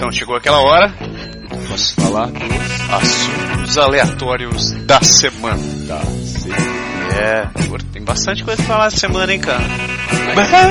[0.00, 0.94] Então chegou aquela hora.
[1.68, 5.62] Posso falar dos assuntos aleatórios da semana.
[5.86, 6.00] Da
[7.20, 7.46] É,
[7.92, 9.62] tem bastante coisa pra falar essa semana, hein, cara.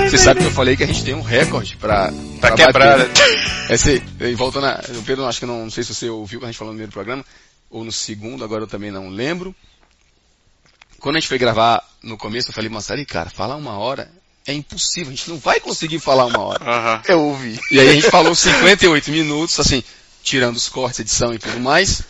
[0.10, 2.12] Você sabe que eu falei que a gente tem um recorde pra,
[2.42, 2.98] pra, pra quebrar.
[2.98, 3.70] Bater.
[3.70, 4.00] Esse,
[4.36, 6.58] voltando a, o Pedro, acho que não, não sei se você ouviu quando a gente
[6.58, 7.24] falou no primeiro programa,
[7.70, 9.56] ou no segundo, agora eu também não lembro.
[11.00, 14.10] Quando a gente foi gravar no começo, eu falei, Massari, cara, falar uma hora
[14.50, 16.64] é impossível, a gente não vai conseguir falar uma hora.
[16.64, 17.02] Uhum.
[17.08, 17.60] Eu ouvi.
[17.72, 19.84] E aí a gente falou 58 minutos, assim,
[20.24, 22.02] tirando os cortes, edição e tudo mais.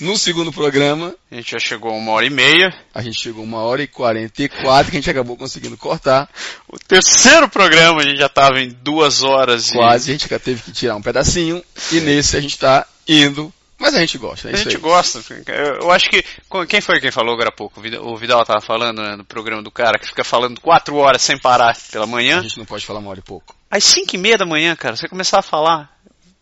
[0.00, 1.14] No segundo programa.
[1.30, 2.74] A gente já chegou a uma hora e meia.
[2.94, 5.76] A gente chegou a uma hora e quarenta e quatro que a gente acabou conseguindo
[5.76, 6.28] cortar.
[6.68, 10.14] O terceiro programa a gente já estava em duas horas Quase, e...
[10.14, 11.62] a gente já teve que tirar um pedacinho.
[11.90, 15.20] E nesse a gente está indo mas a gente gosta, é A gente gosta.
[15.48, 16.24] Eu, acho que.
[16.68, 17.80] Quem foi quem falou agora há pouco?
[17.80, 21.36] O Vidal estava falando né, no programa do cara que fica falando quatro horas sem
[21.36, 22.38] parar pela manhã.
[22.38, 23.56] A gente não pode falar uma hora e pouco.
[23.68, 25.92] Às cinco e meia da manhã, cara, você começar a falar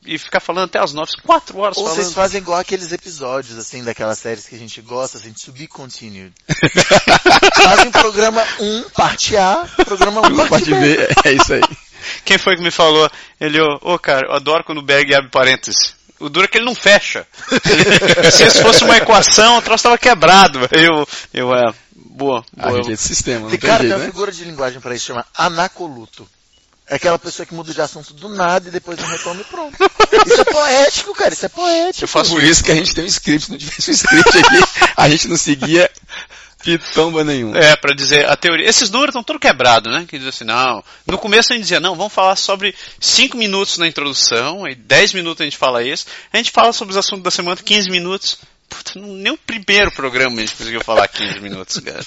[0.05, 2.03] e ficar falando até as nove, quatro horas Ou falando.
[2.03, 5.67] vocês fazem igual aqueles episódios, assim, daquelas séries que a gente gosta, assim, to be
[5.67, 6.33] continued.
[7.57, 10.97] fazem programa 1, um, parte A, programa 1, um, parte, parte B.
[10.97, 11.09] B.
[11.25, 11.63] É isso aí.
[12.25, 13.11] Quem foi que me falou?
[13.41, 15.95] Ele, ô, oh, cara, eu adoro quando o Berg abre parênteses.
[16.21, 17.27] O duro é que ele não fecha.
[18.31, 20.61] Se isso fosse uma equação, o troço estava quebrado.
[20.71, 22.45] Eu, eu, é, boa.
[22.55, 22.71] boa.
[22.71, 24.13] A gente é esse sistema, não tem, tem cara, jeito, tem uma né?
[24.13, 26.29] figura de linguagem para isso, chama anacoluto.
[26.87, 29.77] É aquela pessoa que muda de assunto do nada e depois não retoma e pronto.
[30.27, 32.05] Isso é poético, cara, isso é poético.
[32.05, 34.91] Eu faço por isso que a gente tem um script, não tivesse um script aqui,
[34.97, 35.89] a gente não seguia
[36.63, 37.55] pitomba nenhum.
[37.55, 38.69] É, para dizer a teoria.
[38.69, 40.05] Esses números estão todos quebrados, né?
[40.09, 40.83] Que diz assim, não.
[41.07, 45.15] No começo a gente dizia, não, vamos falar sobre 5 minutos na introdução, e 10
[45.15, 46.07] minutos a gente fala isso.
[46.33, 48.39] A gente fala sobre os assuntos da semana 15 minutos.
[48.69, 52.05] Puta, nem o primeiro programa a gente conseguiu falar 15 minutos, cara.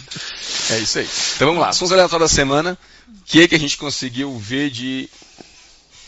[0.71, 1.09] É isso aí.
[1.35, 2.77] Então vamos lá, assuntos aleatórios da semana.
[3.07, 5.09] O que, é que a gente conseguiu ver de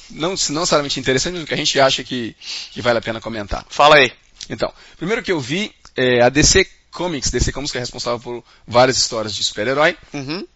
[0.09, 2.35] não, não necessariamente interessante, mas o que a gente acha que,
[2.71, 3.66] que vale a pena comentar.
[3.69, 4.11] Fala aí.
[4.49, 8.44] Então, primeiro que eu vi, é, a DC Comics, DC Comics que é responsável por
[8.66, 10.47] várias histórias de super-herói, uhum.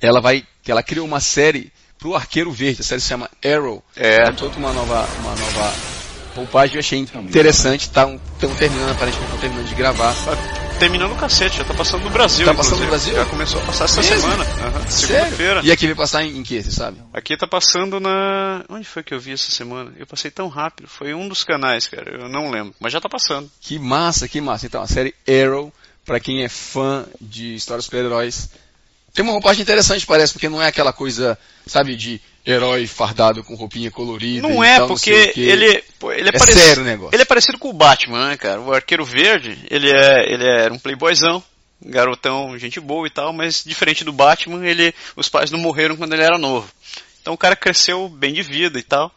[0.00, 3.82] ela vai, ela criou uma série pro Arqueiro Verde, a série se chama Arrow.
[3.96, 4.28] É.
[4.28, 5.74] é toda uma nova, uma nova
[6.34, 10.14] roupagem, eu achei interessante, estão tá, terminando, aparentemente estão terminando de gravar.
[10.14, 12.46] Tá terminando o cacete, já tá passando no Brasil.
[12.46, 13.14] Tá passando no Brasil?
[13.14, 14.20] Já começou a passar essa Mesmo?
[14.20, 14.44] semana.
[14.44, 14.90] Uhum.
[14.90, 15.60] Segunda-feira.
[15.62, 16.98] E aqui vai passar em, em que, você sabe?
[17.12, 18.64] Aqui tá passando na.
[18.68, 19.92] Onde foi que eu vi essa semana?
[19.98, 20.88] Eu passei tão rápido.
[20.88, 22.22] Foi um dos canais, cara.
[22.22, 22.74] Eu não lembro.
[22.80, 23.50] Mas já tá passando.
[23.60, 24.64] Que massa, que massa.
[24.64, 25.70] Então, a série Arrow,
[26.04, 28.50] para quem é fã de histórias super-heróis,
[29.12, 33.54] tem uma roupagem interessante, parece, porque não é aquela coisa, sabe, de herói fardado com
[33.54, 34.46] roupinha colorida.
[34.46, 37.14] Não é, tal, porque não ele, pô, ele é, é parecido, sério o negócio.
[37.14, 38.60] Ele é parecido com o Batman, né, cara?
[38.60, 41.42] O Arqueiro Verde, ele é, ele era um playboyzão,
[41.82, 46.12] garotão, gente boa e tal, mas diferente do Batman, ele, os pais não morreram quando
[46.12, 46.70] ele era novo.
[47.20, 49.12] Então o cara cresceu bem de vida e tal.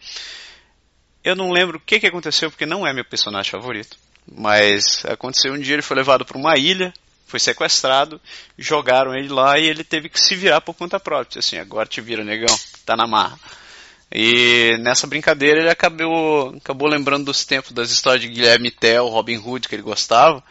[1.23, 3.97] Eu não lembro o que, que aconteceu, porque não é meu personagem favorito.
[4.31, 6.93] Mas aconteceu um dia, ele foi levado para uma ilha,
[7.25, 8.21] foi sequestrado,
[8.57, 11.39] jogaram ele lá e ele teve que se virar por conta própria.
[11.39, 13.39] Assim, agora te vira, negão, tá na marra.
[14.11, 19.37] E nessa brincadeira ele acabou, acabou lembrando dos tempos das histórias de Guilherme Tell, Robin
[19.37, 20.43] Hood, que ele gostava.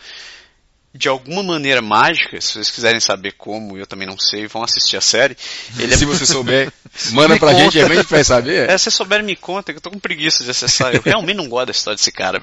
[0.95, 4.97] De alguma maneira mágica, se vocês quiserem saber como, eu também não sei, vão assistir
[4.97, 5.37] a série.
[5.79, 6.07] Ele se é...
[6.07, 6.71] você souber,
[7.13, 7.63] manda pra conta.
[7.65, 8.69] gente, é bem pra saber.
[8.69, 10.95] É, se souber, me conta, que eu tô com preguiça de acessar.
[10.95, 12.41] Eu realmente não gosto da história desse cara.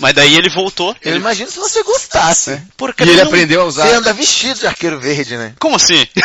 [0.00, 0.96] Mas daí ele voltou.
[1.02, 1.20] Eu ele...
[1.20, 2.50] imagino se você gostasse.
[2.50, 2.62] É.
[2.76, 3.28] Porque e ele não...
[3.28, 3.86] aprendeu a usar.
[3.86, 5.54] Você anda vestido de arqueiro verde, né?
[5.60, 6.04] Como assim?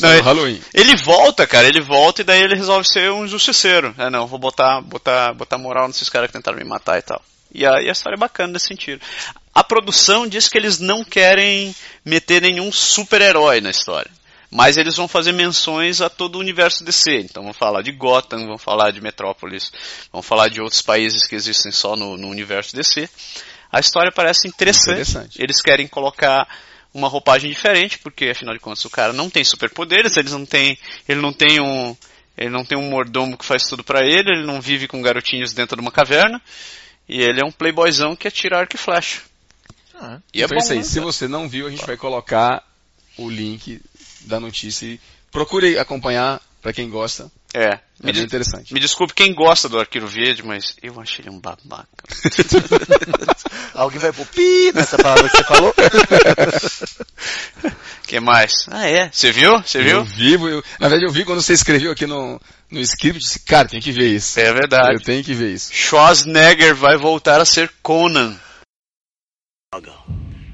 [0.00, 0.60] Não, ele, Halloween.
[0.74, 3.94] Ele volta, cara, ele volta e daí ele resolve ser um justiceiro.
[3.98, 7.22] É, não, vou botar, botar, botar moral nesses caras que tentaram me matar e tal.
[7.56, 9.00] E a, e a história é bacana nesse sentido.
[9.54, 11.74] A produção diz que eles não querem
[12.04, 14.10] meter nenhum super-herói na história.
[14.50, 17.20] Mas eles vão fazer menções a todo o universo DC.
[17.20, 19.72] Então vão falar de Gotham, vão falar de Metrópolis,
[20.12, 23.08] vão falar de outros países que existem só no, no universo DC.
[23.72, 25.00] A história parece interessante.
[25.00, 25.42] interessante.
[25.42, 26.46] Eles querem colocar
[26.92, 30.78] uma roupagem diferente, porque afinal de contas o cara não tem superpoderes, eles não tem,
[31.08, 31.96] ele não tem um,
[32.36, 35.52] ele não tem um mordomo que faz tudo para ele, ele não vive com garotinhos
[35.52, 36.40] dentro de uma caverna,
[37.08, 39.22] e ele é um playboyzão que atira arco e flecha.
[39.94, 40.78] Ah, e é bom, isso aí.
[40.78, 40.84] Né?
[40.84, 42.62] Se você não viu, a gente vai colocar
[43.16, 43.80] o link
[44.22, 45.00] da notícia e
[45.30, 47.30] procure acompanhar para quem gosta.
[47.54, 47.78] É.
[48.02, 48.74] É bem interessante.
[48.74, 51.86] Me desculpe quem gosta do Arqueiro Verde, mas eu achei ele um babaca.
[53.72, 55.72] Alguém vai pôr pi nessa palavra que você falou?
[58.04, 58.66] que mais?
[58.68, 59.08] Ah, é?
[59.12, 59.62] Você viu?
[59.62, 59.98] Você viu?
[59.98, 63.38] Eu vi, eu, na verdade eu vi quando você escreveu aqui no, no script, disse,
[63.38, 64.40] cara, tem que ver isso.
[64.40, 64.94] É verdade.
[64.94, 65.72] Eu tenho que ver isso.
[65.72, 68.36] Schwarzenegger vai voltar a ser Conan.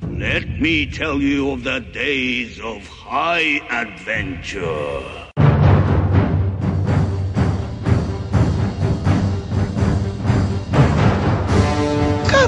[0.03, 5.23] Let me tell you of the days of high adventure.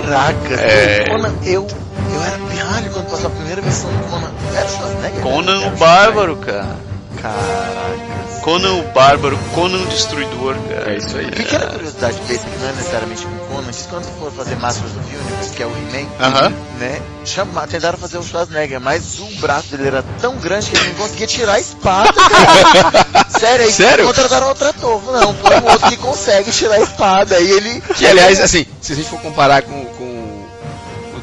[0.04, 1.08] Caraca, É.
[1.08, 1.66] Conan, eu,
[2.12, 4.30] eu era pirralho quando passou a primeira versão do Conan.
[4.56, 5.20] Era Schwarzenegger?
[5.22, 6.76] Conan o Bárbaro, cara.
[7.20, 8.23] Caraca.
[8.44, 10.92] Conan o Bárbaro, Conan o Destruidor, cara.
[10.92, 11.30] É isso aí.
[11.30, 15.16] Pequena curiosidade besta, que não é necessariamente com Conan, que quando for fazer Masters of
[15.16, 16.52] Universe, que é o He-Man, Aham.
[16.78, 20.88] né, chama, tentaram fazer o Schwarzenegger, mas o braço dele era tão grande que ele
[20.88, 23.24] não conseguia tirar a espada, cara.
[23.32, 24.06] Sério, aí Sério?
[24.06, 25.02] contrataram outro ator.
[25.10, 27.40] Não, põe um outro que consegue tirar a espada.
[27.40, 27.80] E ele...
[27.80, 30.13] Que, aliás, assim, se a gente for comparar com, com,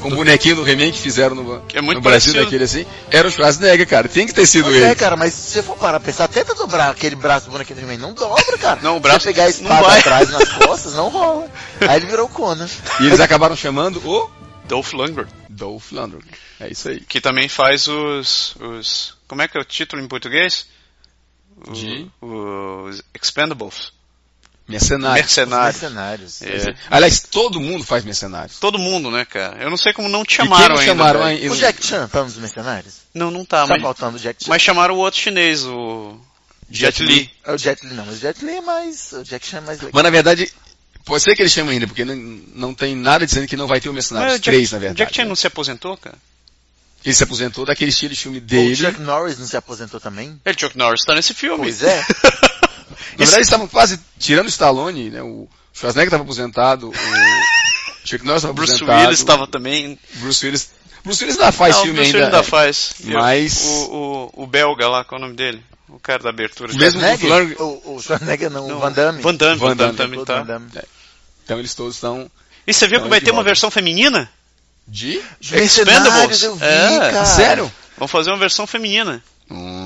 [0.02, 3.28] com o bonequinho do He-Man que fizeram no, É muito no Brasil, daquele assim, era
[3.28, 4.10] o Schwarzenegger, cara.
[4.10, 4.86] Tem que ter sido Pois ele.
[4.86, 7.80] é, cara, mas se você for parar pra pensar, tenta dobrar aquele braço do bonequinho
[7.80, 8.80] do He-Man, não dobra, cara.
[8.82, 11.48] Não, o braço Se você pegar a espada atrás nas costas, não rola.
[11.82, 12.68] Aí ele virou Conan.
[13.00, 14.30] E eles acabaram chamando o
[14.68, 16.22] Dolph Lundgren, Dolph Lundgren.
[16.60, 17.00] É isso aí.
[17.02, 19.16] que também faz os, os...
[19.28, 20.66] Como é que é o título em português?
[21.68, 22.08] O- De?
[22.22, 23.92] Os Expendables.
[24.68, 25.22] Mercenário.
[25.22, 25.82] Mercenários.
[25.82, 26.42] Mercenários.
[26.42, 26.74] É.
[26.90, 28.58] Aliás, todo mundo faz mercenários.
[28.60, 29.62] Todo mundo, né, cara?
[29.62, 30.86] Eu não sei como não te quem chamaram não ainda.
[30.86, 31.52] chamaram ainda?
[31.52, 32.96] O Jack Chan tá nos Mercenários?
[33.14, 34.50] Não, não tá, Tá mas, faltando o Jack Chan.
[34.50, 36.18] mas chamaram o outro chinês, o
[36.70, 37.14] Jet, Jet Li.
[37.20, 37.32] Li.
[37.44, 39.12] É o Jet Li não, mas o Jet Li é mais...
[39.12, 39.92] O Jack Chan é mais legal.
[39.94, 40.54] Mas na verdade,
[41.04, 43.82] pode ser que eles chamem ainda, porque não, não tem nada dizendo que não vai
[43.82, 44.98] ter o Mercenários o 3, Jack, na verdade.
[45.00, 46.18] Jack Chan não se aposentou, cara?
[47.04, 48.76] Ele se aposentou daquele estilo de filme O dele.
[48.76, 50.40] Chuck Norris não se aposentou também?
[50.46, 51.64] Ele, Chuck Norris, tá nesse filme.
[51.64, 52.06] Pois é.
[52.92, 55.22] Na verdade, eles estavam quase tirando o Stallone, né?
[55.22, 56.94] O Schwarzenegger estava aposentado, o
[58.06, 59.02] Chuck Norris estava Bruce aposentado.
[59.04, 60.00] Willis estava também.
[60.16, 60.70] Bruce Willis.
[61.04, 62.26] Bruce Willis ainda faz não, filme Bruce ainda.
[62.28, 62.94] Willis ainda faz.
[63.06, 65.64] mas- O, o, o belga lá, qual é o nome dele?
[65.90, 66.74] O cara da abertura.
[66.74, 67.30] Mesmo o Schwarzenegger?
[67.40, 69.22] Lundgren- O, o Schwarzenegger não, Não, o Van Damme.
[69.22, 70.44] Van Damme, Van Van Damme, Damme, também Van tá.
[70.44, 70.68] Damme.
[71.44, 72.30] Então eles todos estão
[72.66, 74.30] E você viu Então, que vai ter uma versão feminina?
[74.88, 75.22] de.
[75.52, 77.26] Mercenários, eu vi, É, cara.
[77.26, 77.72] Sério?
[77.98, 79.24] Vão fazer uma versão feminina.
[79.50, 79.81] Hum,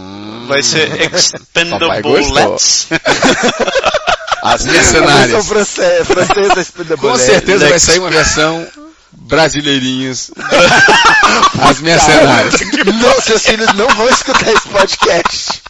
[0.46, 2.88] Vai ser Expendables.
[4.42, 5.48] As mercenárias.
[5.48, 7.12] francesa, francesa Expendables.
[7.12, 8.68] Com certeza vai sair uma versão
[9.12, 10.30] brasileirinhas.
[11.62, 12.54] As mercenárias.
[13.02, 15.62] Não, seus filhos não vão escutar esse podcast.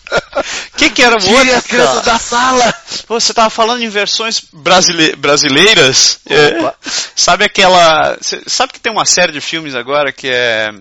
[0.74, 1.56] O que, que era o Tire outro?
[1.56, 2.74] as crianças da sala.
[3.08, 6.20] Pô, você tava falando em versões brasile- brasileiras.
[6.30, 6.74] É,
[7.16, 8.18] sabe aquela.
[8.46, 10.72] Sabe que tem uma série de filmes agora que é.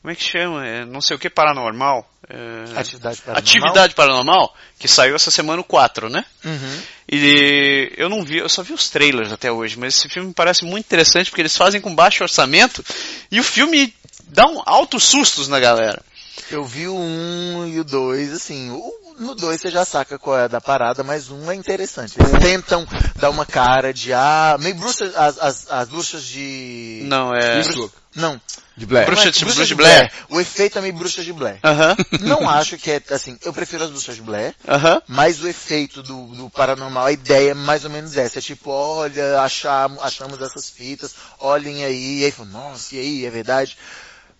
[0.00, 0.66] Como é que chama?
[0.66, 2.08] É, não sei o que paranormal.
[2.28, 3.38] É, Atividade paranormal.
[3.38, 6.24] Atividade Paranormal, que saiu essa semana o 4, né?
[6.44, 6.82] Uhum.
[7.10, 10.34] E eu não vi, eu só vi os trailers até hoje, mas esse filme me
[10.34, 12.84] parece muito interessante porque eles fazem com baixo orçamento
[13.30, 16.02] e o filme dá um altos sustos na galera.
[16.50, 20.38] Eu vi o 1 e o 2, assim, o, no 2 você já saca qual
[20.38, 22.14] é a da parada, mas um é interessante.
[22.18, 22.86] Eles tentam
[23.16, 27.02] dar uma cara de, ah, meio bruxas, as, as, as bruxas de...
[27.04, 27.60] Não, é.
[27.60, 28.40] Isso, Não.
[28.76, 29.06] de Blair.
[29.06, 30.12] Bruxa é- de- bruxas Bruxa de Blair.
[30.28, 31.58] O efeito é meio bruxas de Blair.
[31.64, 35.02] Aham, Não acho que é, assim, eu prefiro as bruxas de Blair, aham.
[35.08, 38.38] mas o efeito do, do paranormal, a ideia é mais ou menos essa.
[38.38, 42.20] É tipo, olha, achamos, achamos essas fitas, olhem aí.
[42.20, 43.76] E aí, nossa, e aí, é verdade?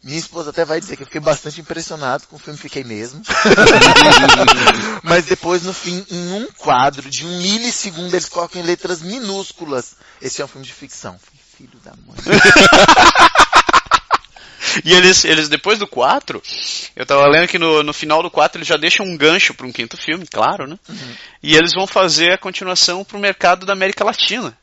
[0.03, 3.21] Minha esposa até vai dizer que eu fiquei bastante impressionado com o filme, fiquei mesmo.
[5.03, 9.97] Mas depois, no fim, em um quadro de um milissegundo, eles colocam em letras minúsculas.
[10.23, 11.19] Esse é um filme de ficção.
[11.57, 12.17] Filho da mãe.
[14.85, 16.43] E eles, eles, depois do 4,
[16.95, 19.67] eu tava lendo que no, no final do 4 eles já deixam um gancho para
[19.67, 20.79] um quinto filme, claro, né?
[21.43, 24.57] E eles vão fazer a continuação pro mercado da América Latina.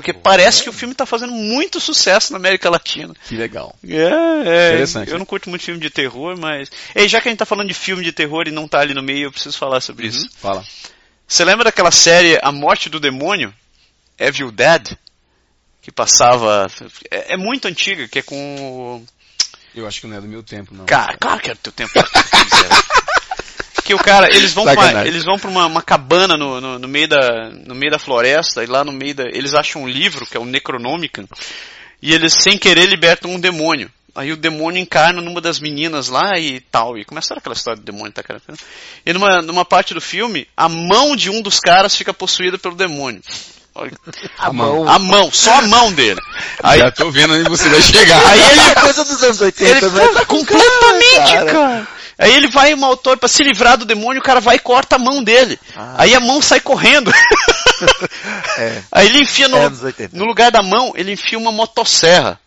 [0.00, 3.14] Porque parece que o filme tá fazendo muito sucesso na América Latina.
[3.28, 3.76] Que legal.
[3.86, 4.68] É, é.
[4.68, 5.18] Interessante, Eu né?
[5.18, 6.72] não curto muito filme de terror, mas.
[6.94, 8.94] Ei, já que a gente tá falando de filme de terror e não tá ali
[8.94, 10.26] no meio, eu preciso falar sobre isso.
[10.38, 10.64] Fala.
[11.28, 13.52] Você lembra daquela série A Morte do Demônio?
[14.18, 14.96] Evil Dead?
[15.82, 16.66] Que passava.
[17.10, 19.04] É, é muito antiga, que é com.
[19.74, 20.86] Eu acho que não é do meu tempo, não.
[20.86, 21.92] Cara, claro que é do teu tempo.
[23.90, 26.88] que o cara, eles vão pra, eles vão pra uma, uma cabana no, no, no
[26.88, 30.24] meio da, no meio da floresta, e lá no meio da, eles acham um livro,
[30.24, 31.26] que é o Necronomicon,
[32.00, 33.90] e eles sem querer libertam um demônio.
[34.14, 37.84] Aí o demônio encarna numa das meninas lá e tal, e começa aquela história do
[37.84, 38.40] demônio, tá cara?
[39.04, 42.76] E numa, numa parte do filme, a mão de um dos caras fica possuída pelo
[42.76, 43.22] demônio.
[43.74, 43.92] Olha,
[44.38, 44.88] A mão.
[44.88, 46.20] a mão, só a mão dele.
[46.62, 48.24] Aí, Já tô vendo onde você vai chegar.
[48.26, 50.08] aí ele é coisa dos anos 80, ele né?
[50.08, 51.52] Tá com completamente, cara.
[51.52, 51.88] cara.
[52.20, 54.96] Aí ele vai, um autor, pra se livrar do demônio, o cara vai e corta
[54.96, 55.58] a mão dele.
[55.74, 55.94] Ah.
[55.98, 57.10] Aí a mão sai correndo.
[58.58, 58.82] É.
[58.92, 60.14] Aí ele enfia no, É anos 80.
[60.16, 62.38] no lugar da mão, ele enfia uma motosserra.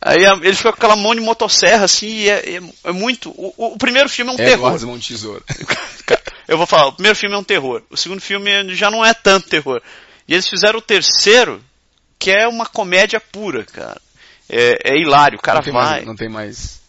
[0.00, 3.30] Aí a- ele fica com aquela mão de motosserra, assim, e é, é- é muito.
[3.30, 4.80] O, o- primeiro filme é um terror.
[4.86, 5.42] Mão de Tesoura.
[6.06, 7.82] Cara, Eu vou falar, o primeiro filme é um terror.
[7.90, 9.80] O segundo filme já não é tanto terror.
[10.28, 11.60] E eles fizeram o terceiro,
[12.18, 14.00] que é uma comédia pura, cara.
[14.48, 15.82] É, é hilário, o cara não, vai.
[15.90, 16.80] mais, não tem mais.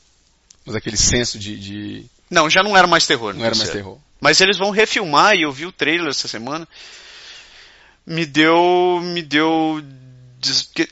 [0.66, 1.58] Mas aquele senso de.
[1.58, 3.34] de- Não, já não era mais terror.
[3.34, 3.98] no não era mais terror.
[4.20, 6.68] Mas eles vão refilmar e eu vi o trailer essa semana.
[8.06, 9.00] Me deu.
[9.04, 9.84] Me deu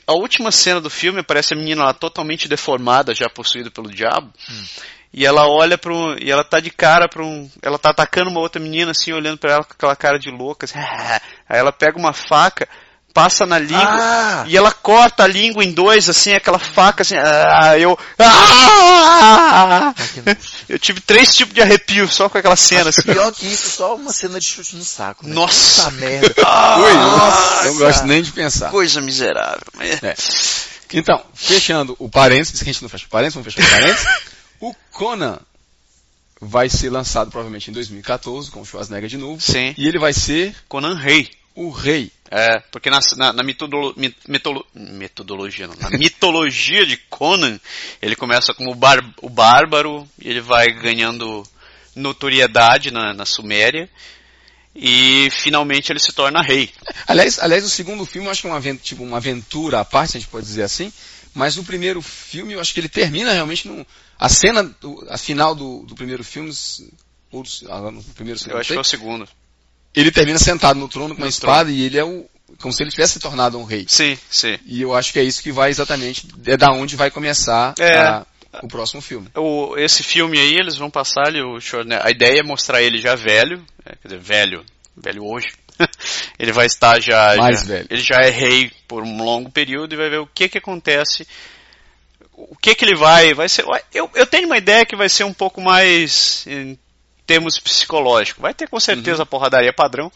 [0.06, 4.32] a última cena do filme aparece a menina lá totalmente deformada, já possuída pelo diabo.
[5.12, 8.30] E ela olha para um, e ela tá de cara para um, ela tá atacando
[8.30, 10.64] uma outra menina assim, olhando para ela com aquela cara de louca.
[10.64, 10.76] Assim,
[11.48, 12.68] aí ela pega uma faca,
[13.14, 14.44] passa na língua Ah!
[14.46, 17.14] e ela corta a língua em dois assim, aquela faca assim.
[17.16, 19.94] Ah, eu ah!
[20.68, 23.02] Eu tive três tipos de arrepio só com aquela cena assim.
[23.02, 25.26] Pior que isso, só uma cena de chute no saco.
[25.26, 25.34] né?
[25.34, 25.84] Nossa.
[25.84, 26.34] Puta merda.
[26.78, 27.72] Ui, eu não- Nossa.
[27.78, 28.70] gosto nem de pensar.
[28.70, 29.62] Coisa miserável.
[29.74, 30.14] Mas- É.
[30.92, 34.06] Então, fechando o parênteses, que a gente não fecha o parênteses, vamos fechar o parênteses.
[34.60, 35.38] o Conan
[36.40, 39.40] vai ser lançado provavelmente em 2014, com o Schwarzenegger de novo.
[39.40, 39.74] Sim.
[39.78, 41.30] E ele vai ser Conan Rei.
[41.54, 42.10] O rei.
[42.30, 47.60] É, porque na, na, na mitodolo- mi- mitolo- metodologia, não, na mitologia de Conan,
[48.02, 51.44] ele começa como o, bar, o bárbaro, e ele vai ganhando
[51.94, 53.88] notoriedade na, na Suméria,
[54.74, 56.70] e finalmente ele se torna rei.
[57.06, 60.16] Aliás, aliás, o segundo filme eu acho que é uma, tipo, uma aventura à parte,
[60.16, 60.92] a gente pode dizer assim.
[61.32, 63.86] Mas o primeiro filme, eu acho que ele termina realmente no...
[64.18, 66.52] A cena, do- a final do, do primeiro filme,
[67.30, 69.28] ou do, ah, no primeiro, Eu segundo, acho que é o segundo.
[69.94, 72.24] Ele termina sentado no trono com uma No espada e ele é o...
[72.60, 73.84] Como se ele tivesse se tornado um rei.
[73.88, 74.56] Sim, sim.
[74.64, 77.96] E eu acho que é isso que vai exatamente, é da onde vai começar É.
[77.98, 78.26] a-
[78.62, 79.28] o próximo filme.
[79.34, 83.00] O, esse filme aí, eles vão passar ali, o Schwarzenegger- a ideia é mostrar ele
[83.00, 84.64] já velho, é, quer dizer, velho,
[84.96, 85.48] velho hoje.
[86.38, 87.86] ele vai estar já, Mais já- velho.
[87.90, 91.26] ele já é rei por um longo período e vai ver o que que acontece,
[92.32, 95.24] o que que ele vai, vai ser, eu, eu tenho uma ideia que vai ser
[95.24, 96.44] um pouco mais
[97.26, 100.10] termos psicológicos, vai ter com certeza a porradaria padrão,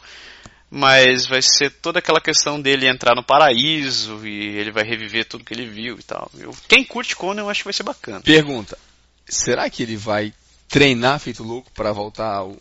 [0.71, 5.45] mas vai ser toda aquela questão dele entrar no paraíso e ele vai reviver tudo
[5.45, 6.31] que ele viu e tal.
[6.39, 8.21] Eu- quem curte Conan eu acho que vai ser bacana.
[8.21, 8.79] Pergunta,
[9.27, 10.33] será que ele vai
[10.69, 12.57] treinar feito louco para voltar ao,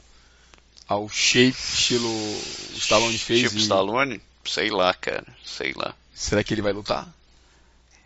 [0.88, 2.10] ao shape estilo
[2.78, 3.42] Stallone fez?
[3.42, 4.22] Tipo e- Stallone?
[4.46, 5.26] Sei lá, cara.
[5.46, 5.94] Sei lá.
[6.14, 7.06] Será que ele vai lutar?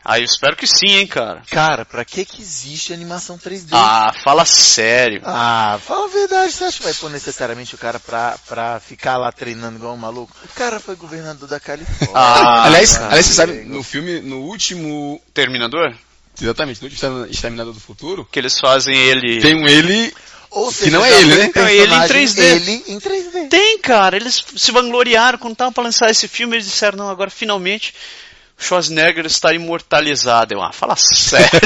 [0.03, 1.43] Ah, eu espero que sim, hein, cara.
[1.49, 3.69] Cara, pra que que existe animação 3D?
[3.71, 5.21] Ah, fala sério.
[5.23, 9.17] Ah, fala a verdade, você acha que vai pôr necessariamente o cara pra, pra ficar
[9.17, 10.35] lá treinando igual um maluco?
[10.43, 12.15] O cara foi governador da Califórnia.
[12.15, 15.95] Ah, aliás, cara, aliás, você sabe, no filme, no último, Terminador?
[16.41, 19.39] exatamente, no último Exterminador do Futuro, Que eles fazem ele.
[19.39, 20.11] tem um ele,
[20.49, 21.51] Ou que não é ele, né?
[21.55, 22.39] um Não, ele em personagem, 3D.
[22.43, 23.49] Ele em 3D.
[23.49, 24.15] Tem, cara.
[24.17, 26.55] Eles se vangloriaram quando estavam pra lançar esse filme.
[26.55, 27.93] Eles disseram, não, agora finalmente
[28.61, 30.53] Schwarzenegger está imortalizado.
[30.53, 31.49] Eu, ah, fala sério.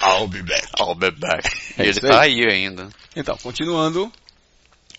[0.00, 0.68] I'll be back.
[0.78, 1.48] I'll be back.
[1.78, 2.44] É ele tá aí.
[2.44, 2.88] aí ainda.
[3.16, 4.12] Então, continuando,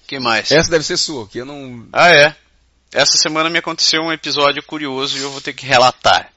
[0.07, 0.51] que mais?
[0.51, 2.35] essa deve ser sua, que eu não, Ah, é.
[2.91, 6.31] Essa semana me aconteceu um episódio curioso e eu vou ter que relatar.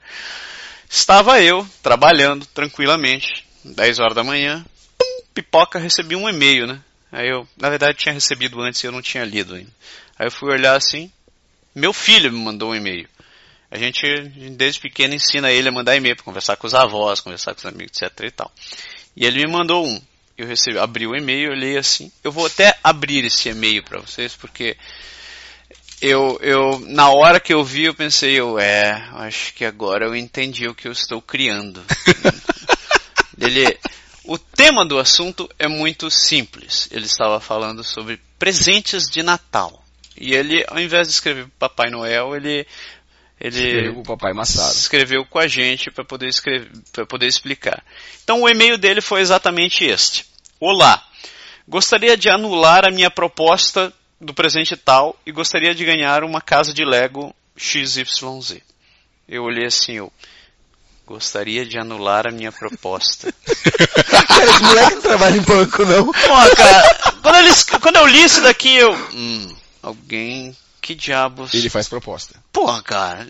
[0.89, 4.65] Estava eu trabalhando tranquilamente, 10 horas da manhã,
[4.97, 6.81] pum, pipoca, recebi um e-mail, né?
[7.11, 9.71] Aí eu, na verdade, tinha recebido antes e eu não tinha lido ainda.
[10.17, 11.11] Aí eu fui olhar assim,
[11.75, 13.07] meu filho me mandou um e-mail.
[13.69, 14.01] A gente,
[14.51, 17.65] desde pequeno, ensina ele a mandar e-mail para conversar com os avós, conversar com os
[17.65, 18.51] amigos, etc e tal.
[19.15, 20.01] E ele me mandou um.
[20.37, 22.11] Eu recebi, abri o e-mail, olhei assim.
[22.23, 24.77] Eu vou até abrir esse e-mail para vocês, porque
[25.99, 30.15] eu, eu, na hora que eu vi, eu pensei, eu, é, acho que agora eu
[30.15, 31.83] entendi o que eu estou criando.
[33.39, 33.77] Ele,
[34.23, 36.87] o tema do assunto é muito simples.
[36.91, 39.83] Ele estava falando sobre presentes de Natal.
[40.19, 42.65] E ele, ao invés de escrever Papai Noel, ele,
[43.39, 44.71] ele escreveu o papai Massaro.
[44.73, 47.83] escreveu com a gente para poder escrever, para poder explicar.
[48.23, 50.25] Então o e-mail dele foi exatamente este.
[50.59, 51.03] Olá,
[51.67, 56.73] gostaria de anular a minha proposta do presente tal e gostaria de ganhar uma casa
[56.73, 58.61] de Lego XYZ.
[59.29, 60.11] Eu olhei assim, eu
[61.05, 63.31] gostaria de anular a minha proposta.
[64.27, 66.05] Cara, esse moleque não trabalha em banco, não.
[66.05, 70.55] Pô, cara, quando, eles- quando eu li isso daqui, eu, hum, alguém,
[70.87, 71.53] que diabos?
[71.53, 72.35] Ele faz proposta.
[72.53, 73.27] Porra, cara,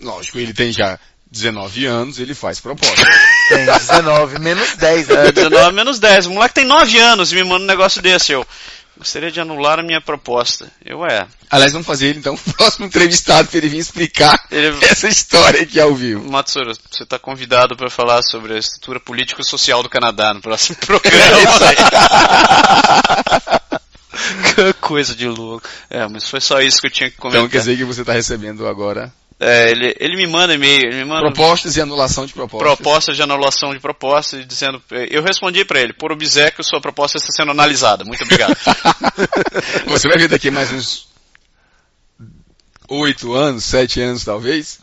[0.00, 0.96] Lógico, ele tem já
[1.32, 2.94] 19 anos, ele faz proposta.
[3.48, 5.28] Tem 19, menos 10, né?
[5.28, 6.26] É, 19 menos 10.
[6.26, 8.32] O moleque tem 9 anos e me manda um negócio desse.
[8.32, 8.46] Eu
[8.96, 10.70] gostaria de anular a minha proposta.
[10.84, 11.26] Eu é.
[11.50, 15.60] Aliás, vamos fazer ele então o próximo entrevistado para ele vir explicar Ele- essa história
[15.62, 16.30] aqui ao vivo.
[16.30, 21.36] Matsuro, você está convidado para falar sobre a estrutura político-social do Canadá no próximo programa.
[23.68, 23.81] que
[24.80, 25.68] coisa de louco.
[25.88, 27.40] É, mas foi só isso que eu tinha que comentar.
[27.40, 30.96] Então quer dizer que você está recebendo agora É, ele, ele me manda e-mail, ele
[30.96, 32.76] me manda propostas e anulação de propostas.
[32.76, 37.30] propostas de anulação de propostas, dizendo, eu respondi para ele, por obsequio, sua proposta está
[37.32, 38.04] sendo analisada.
[38.04, 38.56] Muito obrigado.
[39.88, 41.08] Você vai ver daqui mais uns
[42.88, 44.80] 8 anos, 7 anos talvez,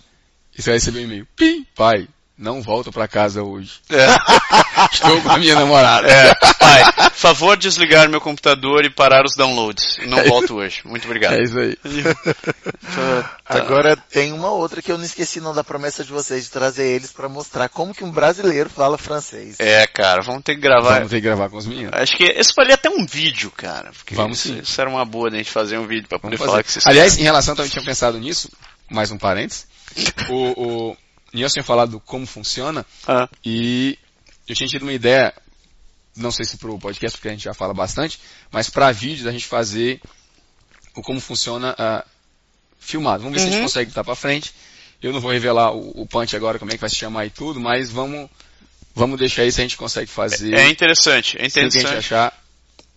[0.58, 1.28] e você vai receber um e-mail.
[1.36, 2.08] Pim, pai,
[2.40, 3.74] não volto pra casa hoje.
[3.90, 4.08] É.
[4.94, 6.08] Estou com a minha namorada.
[6.10, 9.98] É, pai, favor desligar meu computador e parar os downloads.
[10.08, 10.82] Não volto hoje.
[10.86, 11.34] Muito obrigado.
[11.34, 11.78] É isso aí.
[13.46, 16.86] Agora tem uma outra que eu não esqueci não da promessa de vocês de trazer
[16.86, 19.58] eles pra mostrar como que um brasileiro fala francês.
[19.60, 20.96] É, cara, vamos ter que gravar.
[20.96, 21.92] Vamos ter que gravar com os meninos.
[21.94, 23.92] Acho que isso valia até um vídeo, cara.
[23.92, 24.60] Porque Vamos isso, sim.
[24.62, 26.64] isso era uma boa da gente fazer um vídeo pra poder falar fazer.
[26.64, 28.50] que vocês Aliás, em relação, também tinha pensado nisso,
[28.90, 29.68] mais um parênteses.
[30.30, 30.98] O, o
[31.34, 33.98] Nilson tinha falado do como funciona Ah, e
[34.48, 35.34] eu tinha tido uma ideia,
[36.16, 38.20] não sei se pro podcast, porque a gente já fala bastante,
[38.52, 40.02] mas para vídeos a gente fazer
[40.96, 42.04] o como funciona ah,
[42.80, 43.24] filmado.
[43.24, 43.66] Vamos ver se a gente Uhum.
[43.68, 44.54] consegue botar para frente.
[45.02, 47.30] Eu não vou revelar o, o punch agora, como é que vai se chamar e
[47.30, 48.30] tudo, mas vamos,
[48.94, 50.54] vamos deixar aí se a gente consegue fazer.
[50.54, 51.98] é interessante, é Tem que a gente interessante.
[52.14, 52.44] achar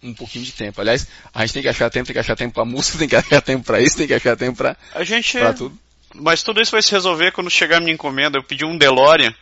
[0.02, 0.80] um pouquinho de tempo.
[0.80, 3.14] Aliás, a gente tem que achar tempo, tem que achar tempo pra música, tem que
[3.14, 5.38] achar tempo pra isso, tem que achar tempo pra, A gente.
[5.38, 5.78] pra tudo.
[6.14, 8.38] Mas tudo isso vai se resolver quando chegar a minha encomenda.
[8.38, 9.32] Eu pedi um DeLorean.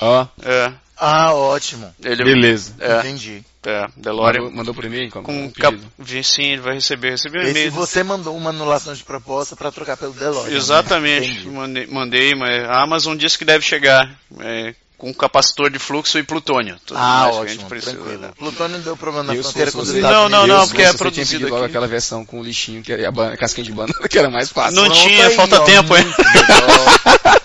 [0.00, 0.72] Ó, É.
[1.02, 1.90] Ah, ótimo.
[2.04, 2.74] Ele, beleza.
[2.78, 3.42] É, Entendi.
[3.64, 4.42] é, DeLorean.
[4.42, 5.78] Mandou, mandou por e-mail como Com um cap...
[6.22, 7.10] Sim, ele vai receber.
[7.12, 7.70] Recebeu e-mail.
[7.72, 10.50] você mandou uma anulação de proposta pra trocar pelo DeLorean.
[10.50, 10.56] né?
[10.58, 11.48] Exatamente, Entendi.
[11.48, 16.22] mandei, mandei, mas a Amazon disse que deve chegar é, com capacitor de fluxo e
[16.22, 16.76] plutônio.
[16.84, 18.20] Tudo Ah, mais que a gente ótimo, precisa, tranquilo.
[18.20, 18.30] né?
[18.38, 20.48] Plutônio deu problema na fronteira com os Estados Não, não, Unidos.
[20.56, 21.70] não, Eu, porque é produzido pedido logo aqui.
[21.70, 24.74] aquela versão com o lixinho, que era a casquinha de banana, que era mais fácil.
[24.76, 26.04] Não tinha, aí, falta ó, tempo, hein?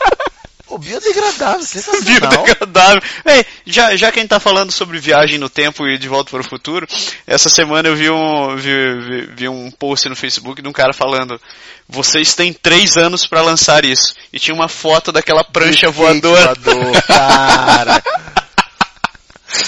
[0.77, 2.29] biodegradável, sensacional.
[2.29, 3.01] Biodegradável.
[3.25, 6.43] Ei, já, já quem tá falando sobre viagem no tempo e de volta para o
[6.49, 6.87] futuro,
[7.25, 10.93] essa semana eu vi um, vi, vi, vi um post no Facebook de um cara
[10.93, 11.39] falando
[11.87, 14.15] vocês têm três anos para lançar isso.
[14.33, 16.55] E tinha uma foto daquela prancha voadora.
[16.55, 18.03] voador, cara.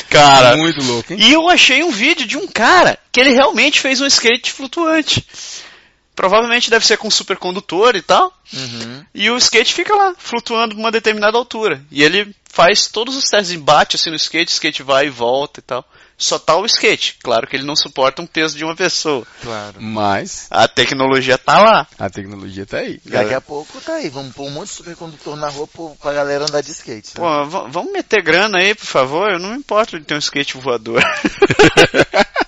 [0.09, 1.19] Cara, Muito louco, hein?
[1.21, 5.25] E eu achei um vídeo de um cara que ele realmente fez um skate flutuante.
[6.17, 8.33] Provavelmente deve ser com supercondutor e tal.
[8.51, 9.05] Uhum.
[9.13, 11.79] E o skate fica lá, flutuando uma determinada altura.
[11.91, 15.09] E ele faz todos os testes de embate assim no skate, o skate vai e
[15.11, 15.85] volta e tal.
[16.17, 17.19] Só tá o skate.
[17.21, 19.27] Claro que ele não suporta um peso de uma pessoa.
[19.43, 19.75] Claro.
[19.79, 21.87] Mas A tecnologia tá lá.
[21.99, 22.99] a tecnologia tá aí.
[23.05, 24.09] Daqui a pouco tá aí.
[24.09, 27.09] Vamos pôr um monte de supercondutor na rua pro- pra galera andar de skate.
[27.09, 27.13] né?
[27.45, 29.29] Pô, vamos meter grana aí, por favor.
[29.31, 31.03] Eu não me importo de ter um skate voador.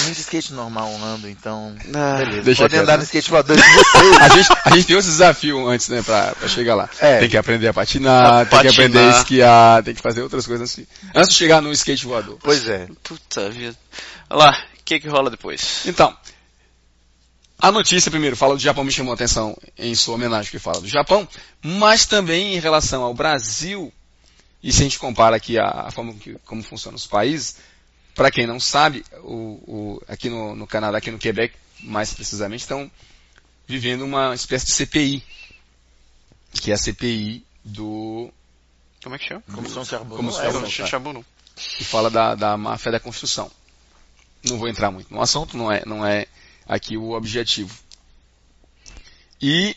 [0.00, 1.76] Eu nem de skate normal ando, então.
[1.94, 2.42] Ah, beleza.
[2.42, 2.98] deixa Podem quieto, andar né?
[2.98, 4.16] no skate voador de vocês.
[4.18, 6.88] A gente, a gente tem outro desafio antes, né, pra, pra chegar lá.
[6.98, 7.18] É.
[7.20, 10.46] Tem que aprender a patinar, A tem que aprender a esquiar, tem que fazer outras
[10.46, 10.86] coisas assim.
[11.14, 12.38] Antes de chegar no skate voador.
[12.42, 12.88] pois é.
[13.02, 13.76] Puta vida.
[14.28, 15.82] Olha lá, o que que rola depois?
[15.86, 16.16] Então,
[17.58, 20.80] a notícia primeiro fala do Japão, me chamou a atenção em sua homenagem que fala
[20.80, 21.28] do Japão,
[21.62, 23.92] mas também em relação ao Brasil,
[24.62, 27.56] e se a gente compara aqui a, a forma que, como funcionam os países,
[28.14, 29.32] para quem não sabe, o,
[29.66, 32.90] o- aqui no, no Canadá, aqui no Quebec, mais precisamente, estão
[33.66, 35.22] vivendo uma espécie de CPI,
[36.52, 38.30] que é a CPI do
[39.02, 39.42] Como é que chama?
[39.52, 40.16] Comissão Charbon.
[40.16, 40.50] Como não se é,
[41.56, 43.50] que fala da, da máfia da construção.
[44.42, 46.26] Não vou entrar muito no assunto, não é, não é
[46.66, 47.74] aqui o objetivo.
[49.40, 49.76] E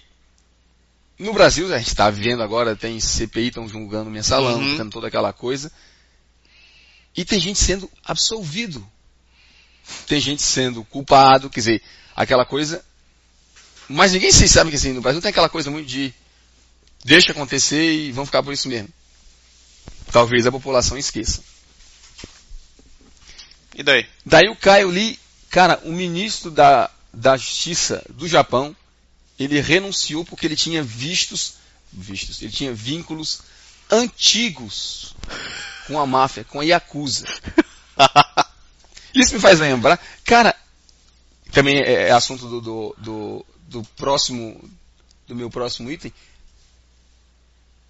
[1.19, 4.77] no Brasil, a gente está vivendo agora, tem CPI, estão julgando mensalão, Uhum.
[4.77, 5.71] tendo toda aquela coisa.
[7.15, 8.85] E tem gente sendo absolvido.
[10.07, 11.81] Tem gente sendo culpado, quer dizer,
[12.15, 12.83] aquela coisa.
[13.87, 16.13] Mas ninguém se sabe que assim, no Brasil tem aquela coisa muito de
[17.03, 18.89] deixa acontecer e vão ficar por isso mesmo.
[20.11, 21.43] Talvez a população esqueça.
[23.75, 24.07] E daí?
[24.25, 28.75] Daí o Caio Lee, cara, o ministro da, da Justiça do Japão,
[29.37, 31.55] ele renunciou porque ele tinha vistos,
[31.91, 33.41] vistos, ele tinha vínculos
[33.89, 35.15] antigos
[35.87, 37.25] com a máfia, com a Yakuza.
[39.13, 40.55] Isso me faz lembrar, cara,
[41.51, 44.59] também é, é assunto do, do, do, do próximo,
[45.27, 46.11] do meu próximo item.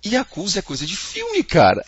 [0.06, 1.86] Yakuza é coisa de filme, cara.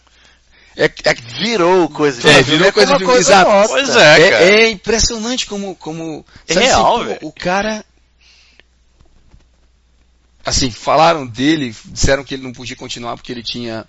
[0.78, 3.50] É, é, Virou coisa de É, filme, virou coisa como de filme, exato.
[3.50, 3.70] nossa.
[3.70, 4.46] Pois é, é, cara.
[4.46, 7.20] é impressionante como, como É sabe real, assim, velho.
[7.24, 7.86] o cara
[10.46, 13.86] assim, falaram dele, disseram que ele não podia continuar porque ele tinha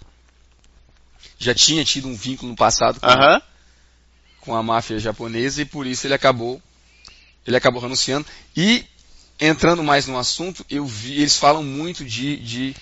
[1.39, 3.07] já tinha tido um vínculo no passado com,
[4.41, 6.61] com a máfia japonesa e por isso ele acabou
[7.47, 8.85] ele acabou renunciando e
[9.39, 12.77] entrando mais no assunto, eu vi, eles falam muito de, de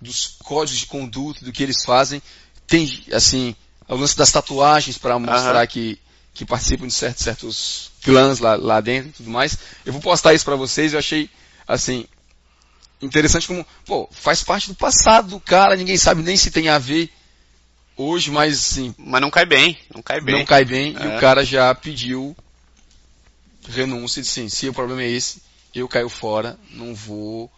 [0.00, 2.22] dos códigos de conduta, do que eles fazem.
[2.66, 3.54] Tem, assim,
[3.88, 5.98] o lance das tatuagens para mostrar que,
[6.32, 9.58] que participam de certos, certos clãs lá, lá dentro e tudo mais.
[9.84, 11.30] Eu vou postar isso para vocês, eu achei,
[11.66, 12.06] assim,
[13.02, 16.78] interessante como, pô, faz parte do passado do cara, ninguém sabe nem se tem a
[16.78, 17.10] ver
[17.98, 20.38] hoje, mas assim, Mas não cai bem, não cai bem.
[20.38, 21.16] não cai bem, e É.
[21.16, 22.34] o cara já pediu
[23.68, 25.42] renúncia e disse assim, se o problema é esse,
[25.74, 27.50] eu caio fora, não vou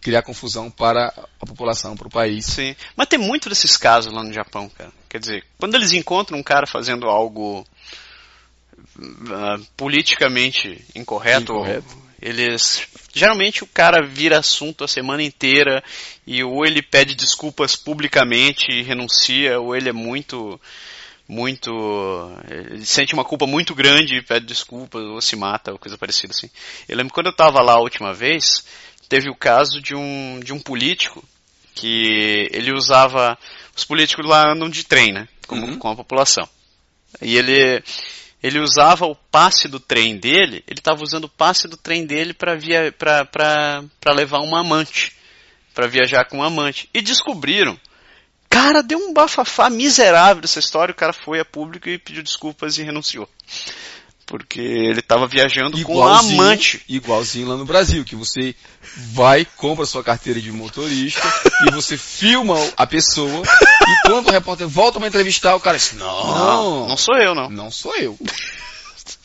[0.00, 2.44] criar confusão para a população, para o país.
[2.44, 2.76] Sim.
[2.96, 4.92] Mas tem muito desses casos lá no Japão, cara.
[5.08, 7.66] Quer dizer, quando eles encontram um cara fazendo algo
[8.98, 12.07] uh, politicamente incorreto, Incorreto.
[12.20, 15.82] Eles geralmente o cara vira assunto a semana inteira
[16.26, 20.60] e ou ele pede desculpas publicamente e renuncia, ou ele é muito
[21.28, 21.70] muito
[22.48, 26.32] ele sente uma culpa muito grande e pede desculpas ou se mata ou coisa parecida
[26.32, 26.50] assim.
[26.88, 28.64] Eu lembro quando eu estava lá a última vez,
[29.08, 31.22] teve o caso de um de um político
[31.74, 33.38] que ele usava
[33.76, 35.78] os políticos lá andam de trem, né, com, Uhum.
[35.78, 36.48] com a população.
[37.22, 37.82] E ele
[38.42, 42.32] ele usava o passe do trem dele, ele estava usando o passe do trem dele
[42.32, 45.16] para via para levar uma amante,
[45.74, 46.88] para viajar com uma amante.
[46.94, 47.78] E descobriram.
[48.48, 52.78] Cara, deu um bafafá miserável dessa história, o cara foi a público e pediu desculpas
[52.78, 53.28] e renunciou.
[54.28, 56.82] Porque ele estava viajando com uma Igualzinho- amante.
[56.86, 58.54] Igualzinho lá no Brasil, que você
[59.14, 61.20] vai, compra sua carteira de motorista
[61.66, 65.94] e você filma a pessoa e quando o repórter volta para entrevistar, o cara diz,
[65.94, 67.48] não, Não, não sou eu, não.
[67.48, 68.18] não sou eu.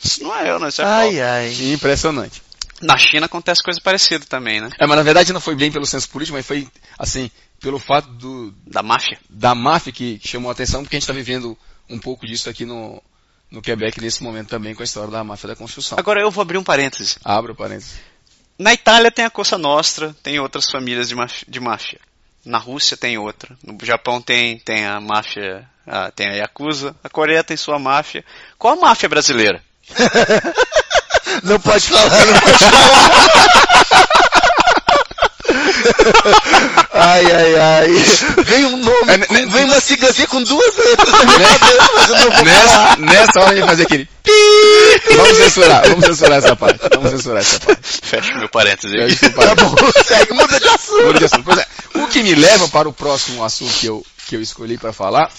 [0.02, 0.68] Isso não é eu, não.
[0.68, 1.72] Isso é Ai, ai.
[1.74, 2.42] Impressionante.
[2.80, 4.70] Na China acontece coisa parecida também, né?
[4.78, 6.66] É, mas na verdade não foi bem pelo senso político, mas foi,
[6.98, 9.18] assim, pelo fato do, Da máfia.
[9.30, 11.56] da máfia que chamou a atenção, porque a gente está vivendo
[11.88, 13.02] um pouco disso aqui no,
[13.54, 15.96] no Quebec nesse momento também com a história da máfia da construção.
[15.98, 17.16] Agora eu vou abrir um parêntese.
[17.24, 17.94] Abra o parênteses.
[18.58, 21.46] Na Itália tem a Cosa Nostra, tem outras famílias de máfia.
[21.48, 22.00] De máfia.
[22.44, 23.56] Na Rússia tem outra.
[23.62, 26.94] No Japão tem, tem a máfia, ah, tem a Yakuza.
[27.02, 28.24] A Coreia tem sua máfia.
[28.58, 29.62] Qual a máfia brasileira?
[31.42, 32.84] Não pode falar, não pode falar.
[36.94, 37.88] ai, ai, ai.
[38.44, 41.08] Vem um nome, É, com- vem uma siglazinha com duas letras
[42.44, 44.30] Nessa, nessa hora a gente fazer aquele pi.
[45.16, 46.80] Vamos censurar, vamos censurar essa parte.
[46.92, 47.80] Vamos censurar essa parte.
[48.02, 49.12] Fecha meu parêntese É aí.
[49.12, 49.70] isso, Tá parênteses.
[49.72, 51.04] bom, segue, muda de assunto.
[51.06, 51.44] Muda de assunto.
[51.44, 54.78] Pois é, o que me leva para o próximo assunto que eu, que eu escolhi
[54.78, 55.30] para falar,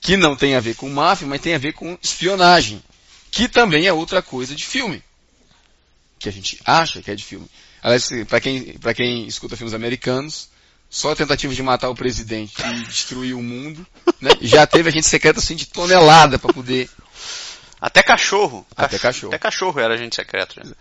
[0.00, 2.82] que não tem a ver com máfia, mas tem a ver com espionagem,
[3.30, 5.02] que também é outra coisa de filme.
[6.18, 7.46] Que a gente acha que é de filme.
[7.84, 10.48] Aliás, para quem, pra quem escuta filmes americanos,
[10.88, 13.86] só a tentativa de matar o presidente e destruir o mundo,
[14.22, 14.30] né?
[14.40, 16.88] Já teve agente secreto assim de tonelada para poder.
[17.78, 18.66] Até cachorro.
[18.74, 19.34] Até cachorro.
[19.34, 20.54] Até cachorro era agente secreto.
[20.64, 20.72] já.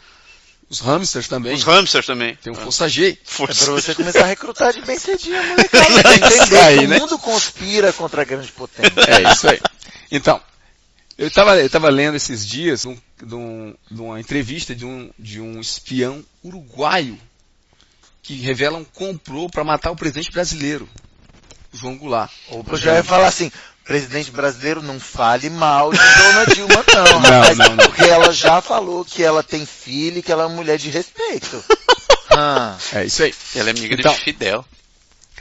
[0.69, 1.53] Os hamsters também.
[1.53, 2.37] Os hamsters também.
[2.37, 3.09] Tem um Força G.
[3.09, 3.65] É Força.
[3.65, 5.85] pra você começar a recrutar de bem cedinho, molecada.
[6.01, 6.99] Pra entender aí, que o né?
[6.99, 8.93] mundo conspira contra a grande potência.
[9.09, 9.59] É isso aí.
[10.09, 10.39] Então,
[11.23, 15.09] eu estava eu tava lendo esses dias um- de, um- de uma entrevista de um,
[15.17, 17.17] de um espião uruguaio
[18.21, 20.87] que revela um complô para matar o presidente brasileiro,
[21.73, 22.31] João Goulart.
[22.49, 23.51] Eu já ia falar assim,
[23.83, 27.77] presidente brasileiro, não fale mal de Dona Dilma não, Não, rapaz, não, não.
[27.85, 30.89] porque ela já falou que ela tem filho e que ela é uma mulher de
[30.89, 31.63] respeito.
[32.35, 33.31] Ah, É isso aí.
[33.53, 34.11] Ela é amiga Então.
[34.11, 34.65] de Fidel.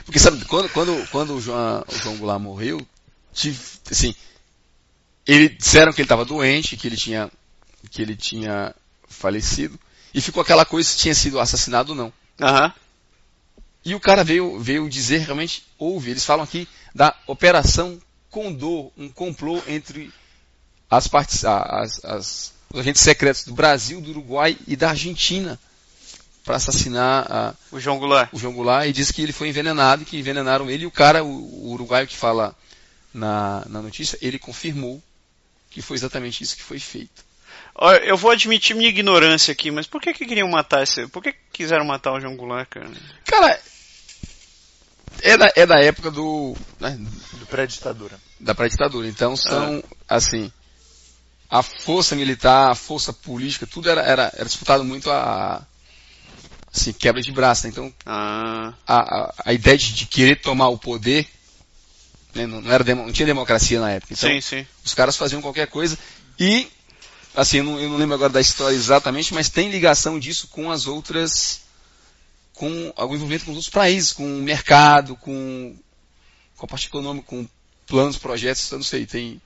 [0.05, 2.85] Porque sabe, quando, quando, quando o, João, o João Goulart morreu,
[3.33, 4.13] tive, assim,
[5.27, 7.31] ele disseram que ele estava doente, que ele tinha,
[7.91, 8.73] que ele tinha
[9.07, 9.79] falecido,
[10.13, 12.13] e ficou aquela coisa se tinha sido assassinado ou não.
[12.41, 12.73] Aham.
[13.85, 16.11] E o cara veio, veio dizer realmente houve.
[16.11, 20.11] Eles falam aqui da Operação Condor, um complô entre
[20.89, 25.59] as partes, as, as- os agentes secretos do Brasil, do Uruguai e da Argentina
[26.45, 28.29] para assassinar a- O João Goulart.
[28.33, 30.83] o João Goulart e diz que ele foi envenenado, que envenenaram ele.
[30.83, 32.55] E o cara, o, o uruguaio que fala
[33.13, 35.01] na, na notícia, ele confirmou
[35.73, 37.25] que foi exatamente isso que foi feito.
[37.75, 41.07] Olha, eu vou admitir minha ignorância aqui, mas por que que queriam matar esse...
[41.07, 42.91] Por que que quiseram matar o João Goulart, cara?
[43.25, 43.59] Cara,
[45.21, 46.97] é da, é da época do, né,
[47.39, 48.19] do pré-ditadura.
[48.39, 49.07] da pré-ditadura.
[49.07, 50.51] Então são, assim,
[51.49, 55.65] a força militar, a força política, tudo era, era, era disputado muito a,
[56.73, 57.65] assim, quebra de braço.
[57.65, 57.71] né?
[57.71, 61.27] Então Ah, a, a, a ideia de, de querer tomar o poder,
[62.33, 64.13] né, não, não era demo- não tinha democracia na época.
[64.13, 64.67] Então sim, sim.
[64.83, 65.97] os caras faziam qualquer coisa
[66.39, 66.67] e,
[67.35, 70.71] assim, eu não, eu não lembro agora da história exatamente, mas tem ligação disso com
[70.71, 71.61] as outras,
[72.53, 75.75] com algum envolvimento com os outros países, com o mercado, com,
[76.57, 77.47] com a parte econômica, com
[77.87, 79.41] planos, projetos, eu não sei, tem...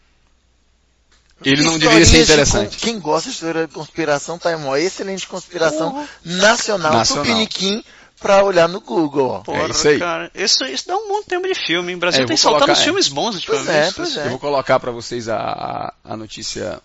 [1.46, 2.78] Ele não deveria ser de interessante.
[2.78, 7.24] con- Quem gosta de história de conspiração tá em uma excelente conspiração nacional, Nacional.
[7.26, 7.84] Tupiniquim,
[8.20, 9.30] pra olhar no Google.
[9.30, 9.40] ó.
[9.40, 10.00] Porra, isso aí.
[10.00, 10.32] cara.
[10.34, 11.96] Isso, isso dá um monte de tempo de filme, hein?
[11.98, 12.84] O Brasil É, tem soltado colocar, uns é.
[12.84, 13.90] filmes bons Pois ultimamente.
[13.90, 14.26] é, pois é.
[14.26, 16.82] Eu vou colocar para vocês a, a, a notícia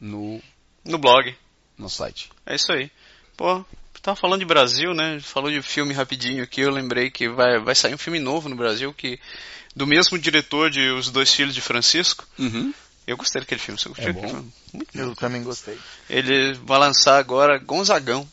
[0.00, 0.40] no,
[0.84, 1.34] No blog.
[1.78, 2.30] no site.
[2.46, 2.90] É isso aí.
[3.36, 3.64] Pô,
[4.02, 5.18] tava falando de Brasil, né?
[5.20, 8.56] Falou de filme rapidinho aqui, eu lembrei que vai, vai sair um filme novo no
[8.56, 9.18] Brasil que
[9.74, 12.24] do mesmo diretor de Os Dois Filhos de Francisco.
[12.38, 12.72] Uhum.
[13.06, 14.20] Eu gostei daquele filme, você É bom.
[14.28, 14.52] filme?
[14.72, 15.00] Muito bom.
[15.00, 15.76] Eu também gostei.
[16.08, 18.26] Ele vai lançar agora Gonzagão.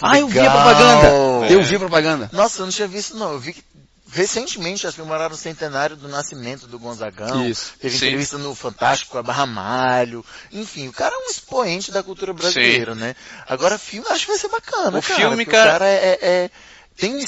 [0.00, 1.08] Ah, eu vi a propaganda!
[1.50, 2.30] Eu vi a propaganda.
[2.32, 3.32] Nossa, eu não tinha visto não.
[3.32, 3.64] Eu vi que
[4.12, 7.46] recentemente eles comemoraram o centenário do nascimento do Gonzagão.
[7.48, 7.72] Isso.
[7.80, 8.06] Teve Sim.
[8.06, 10.24] entrevista no Fantástico com a Barra Malho.
[10.52, 13.16] Enfim, o cara é um expoente da cultura brasileira, né?
[13.48, 15.20] Agora, filme, acho que vai ser bacana, O cara.
[15.20, 16.50] filme, porque o cara- é, é, é-
[16.96, 17.26] tem, de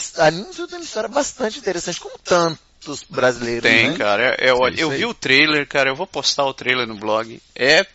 [0.55, 3.97] tudo, tem uma história bastante interessante, como tantos brasileiros, Tem, né?
[3.97, 4.37] cara.
[4.38, 5.88] É, é, olha, eu vi o trailer, cara.
[5.88, 7.40] Eu vou postar o trailer no blog.
[7.55, 7.87] É.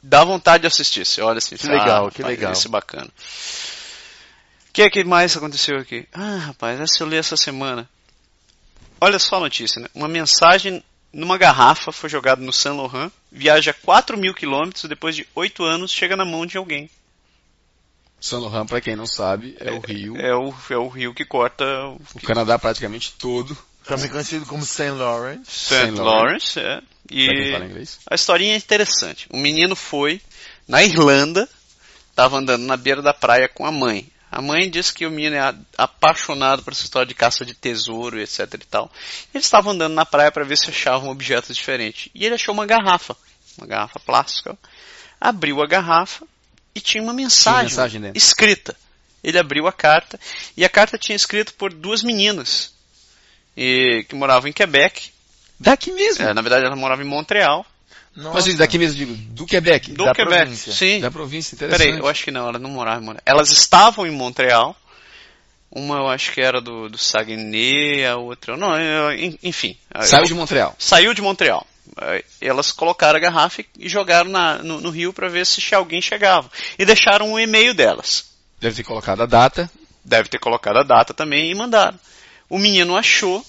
[0.00, 1.04] Dá vontade de assistir.
[1.04, 1.56] Você olha assim.
[1.56, 2.52] Que ah, legal, que rapaz, legal.
[2.52, 3.08] Esse bacana.
[4.72, 6.08] O que é que mais aconteceu aqui?
[6.14, 7.86] Ah, rapaz, essa eu li essa semana.
[8.98, 9.88] Olha só a notícia, né?
[9.94, 10.82] Uma mensagem
[11.12, 15.92] numa garrafa foi jogada no Saint Laurent, viaja 4 mil quilômetros, depois de 8 anos
[15.92, 16.88] chega na mão de alguém.
[18.18, 20.16] Saint Laurent, pra quem não sabe, é o rio.
[20.16, 23.54] É o, é o rio que corta o O Canadá praticamente todo.
[23.84, 24.88] Também conhecido como St.
[24.92, 25.50] Lawrence.
[25.50, 25.74] St.
[25.74, 26.58] Saint Lawrence.
[26.58, 26.80] É.
[27.10, 27.28] E.
[28.10, 29.28] A historinha é interessante.
[29.30, 30.18] Um menino foi
[30.66, 31.46] na Irlanda,
[32.08, 34.10] estava andando na beira da praia com a mãe.
[34.32, 38.18] A mãe disse que o menino é apaixonado por essa história de caça de tesouro,
[38.18, 38.90] etc e tal.
[39.34, 42.08] Eles estavam andando na praia para ver se achavam objetos diferentes.
[42.14, 43.14] E ele achou uma garrafa,
[43.58, 44.56] uma garrafa plástica.
[45.20, 46.26] Abriu a garrafa
[46.74, 48.16] e tinha uma mensagem, mensagem dentro.
[48.16, 48.74] escrita.
[49.22, 50.18] Ele abriu a carta
[50.56, 52.72] e a carta tinha escrito por duas meninas
[53.54, 55.10] e, que moravam em Quebec.
[55.60, 56.24] Daqui mesmo.
[56.24, 57.66] É, na verdade, ela morava em Montreal.
[58.14, 58.34] Nossa.
[58.46, 59.90] Mas daqui mesmo, digo, do Quebec.
[59.92, 60.72] Do Da Quebec, província.
[60.72, 61.00] sim.
[61.00, 61.86] Da província, interessante.
[61.86, 63.22] Peraí, eu acho que não, ela não morava em Montreal.
[63.24, 64.76] Elas estavam em Montreal.
[65.70, 68.56] Uma eu acho que era do, do Saguenay, a outra.
[68.56, 69.74] Não, eu- en- enfim.
[70.02, 70.76] Saiu Eu- de Montreal.
[70.78, 71.66] saiu de Montreal.
[71.96, 76.02] Aí Elas colocaram a garrafa e- jogaram na- no, no rio para ver se alguém
[76.02, 76.50] chegava.
[76.78, 78.26] E deixaram um e-mail delas.
[78.60, 79.70] Deve ter colocado a data.
[80.04, 81.98] Deve ter colocado a data também e mandaram.
[82.50, 83.44] O menino achou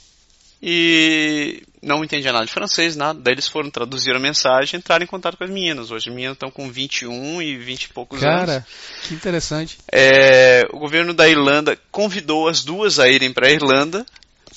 [0.66, 3.20] e não entendia nada de francês, nada.
[3.22, 5.92] Daí eles foram traduzir a mensagem e entraram em contato com as meninas.
[5.92, 8.40] Hoje as meninas estão com 21 e 20 e poucos anos.
[8.40, 8.66] Cara,
[9.04, 9.78] que interessante.
[9.92, 14.06] É, o governo da Irlanda convidou as duas a irem para a Irlanda.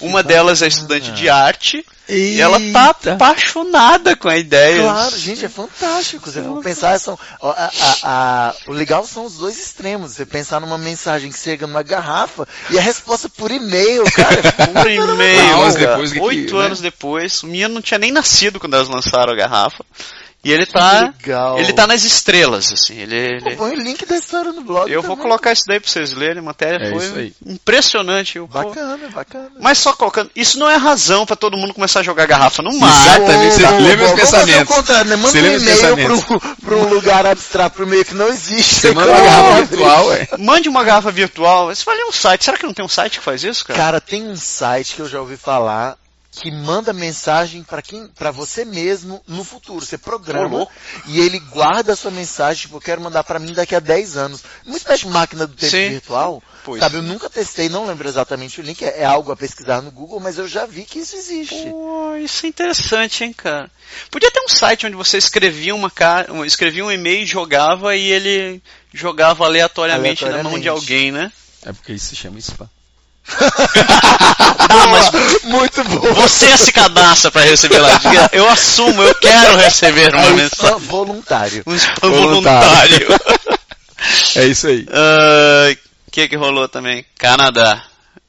[0.01, 4.83] Uma delas é estudante de arte e ela tá apaixonada com a ideia.
[4.83, 6.31] Claro, gente, é fantástico.
[6.31, 10.13] Você for pensar, são, ó, a- a- a- o legal são os dois extremos.
[10.13, 14.41] Você pensar numa mensagem que chega numa garrafa e a resposta por e-mail, cara.
[14.59, 15.87] é Por e-mail, Anos cara.
[15.89, 16.65] depois oito né?
[16.67, 19.85] anos depois, o menino não tinha nem nascido quando elas lançaram a garrafa.
[20.45, 21.59] E ele tá, legal.
[21.59, 22.95] ele tá nas estrelas, assim.
[22.95, 24.89] Ele, Pô, ele- Põe o link da história no blog.
[24.89, 25.25] eu vou também.
[25.25, 26.39] colocar isso daí pra vocês lerem.
[26.39, 28.37] A matéria É isso foi impressionante.
[28.39, 29.51] Eu, pô, Bacana, bacana.
[29.61, 32.73] mas só colocando, isso não é razão pra todo mundo começar a jogar garrafa no
[32.79, 32.89] mar.
[33.19, 34.89] Exatamente, você lê meus vamos fazer pensamentos.
[35.07, 35.17] né?
[35.17, 36.25] Manda Você um e-mail pensamentos.
[36.25, 38.75] pra, pra um lugar abstrato, pra um meio que não existe.
[38.77, 40.29] Você manda uma garrafa virtual, ué.
[40.39, 41.67] Mande uma garrafa virtual.
[41.75, 42.45] Você vai ler um site.
[42.45, 43.79] Será que não tem um site que faz isso, cara?
[43.79, 45.97] Cara, tem um site que eu já ouvi falar
[46.41, 49.85] que manda mensagem para quem, para você mesmo no futuro.
[49.85, 50.73] Você programa louco.
[51.07, 54.17] e ele guarda a sua mensagem, tipo, eu quero mandar para mim daqui a 10
[54.17, 54.45] anos.
[54.65, 55.89] Uma espécie de máquina do tempo Sim.
[55.89, 56.43] virtual.
[56.63, 56.81] Pois.
[56.81, 59.91] Sabe, eu nunca testei, não lembro exatamente o link, é, é algo a pesquisar no
[59.91, 61.71] Google, mas eu já vi que isso existe.
[61.71, 63.71] Pô, isso é interessante, hein, cara.
[64.11, 68.11] Podia ter um site onde você escrevia uma cara, escrevia um e-mail e jogava e
[68.11, 70.69] ele jogava aleatoriamente, na mão de Aleatoriamente.
[70.69, 71.33] alguém, né?
[71.65, 72.69] É porque isso se chama spam.
[74.69, 76.01] Ah, mas Muito bom.
[76.15, 77.89] você se cadastra pra receber lá.
[78.33, 80.47] Eu assumo, eu quero receber uma É mensagem.
[80.53, 81.63] spam voluntário.
[81.67, 83.07] Um spam Voluntário.
[84.37, 84.87] É isso aí.
[84.87, 85.77] O
[86.13, 87.05] que que rolou também?
[87.19, 87.83] Canadá.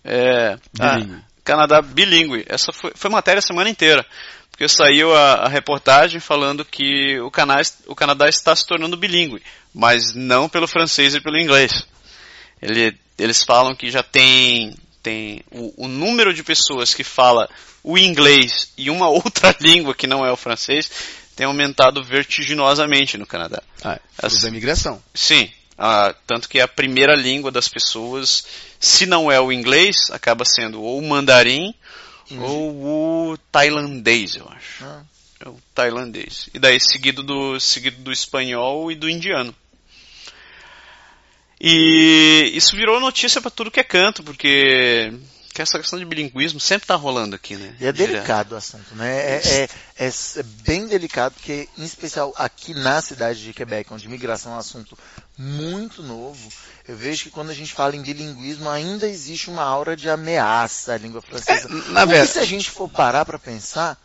[0.03, 0.97] É, ah,
[1.43, 2.45] Canadá bilíngue.
[2.47, 4.05] Essa foi, foi matéria a semana inteira.
[4.51, 7.27] Porque saiu a, a reportagem falando que o,
[7.87, 9.41] o Canadá está se tornando bilíngue.
[9.73, 11.83] Mas não pelo francês e pelo inglês.
[12.61, 14.75] Ele- eles falam que já tem,
[15.07, 17.49] tem o, o número de pessoas que fala
[17.81, 20.91] o inglês e uma outra língua que não é o francês
[21.33, 23.63] tem aumentado vertiginosamente no Canadá.
[23.81, 25.01] Ah, As- fruto da imigração.
[25.13, 28.45] Sim, ah, tanto que a primeira língua das pessoas,
[28.79, 31.73] se não é o inglês, acaba sendo ou o mandarim
[32.41, 34.83] ou o tailandês, eu acho.
[34.83, 35.03] Ah.
[35.39, 36.49] É o tailandês.
[36.53, 39.55] E daí seguido do, seguido do espanhol e do indiano.
[41.59, 45.11] E isso virou notícia para tudo que é canto, porque
[45.53, 47.75] que essa questão de bilinguismo sempre tá rolando aqui, né?
[47.79, 49.37] E é delicado o assunto, né?
[49.37, 49.41] É,
[49.97, 54.51] é, é é bem delicado, porque, em especial aqui na cidade de Quebec, onde imigração
[54.51, 54.95] é um assunto
[55.35, 56.47] muito novo,
[56.87, 60.93] eu vejo que quando a gente fala em bilinguismo, ainda existe uma aura de ameaça
[60.93, 61.67] à língua francesa.
[61.67, 63.99] É, na verdade- se a gente for parar para pensar,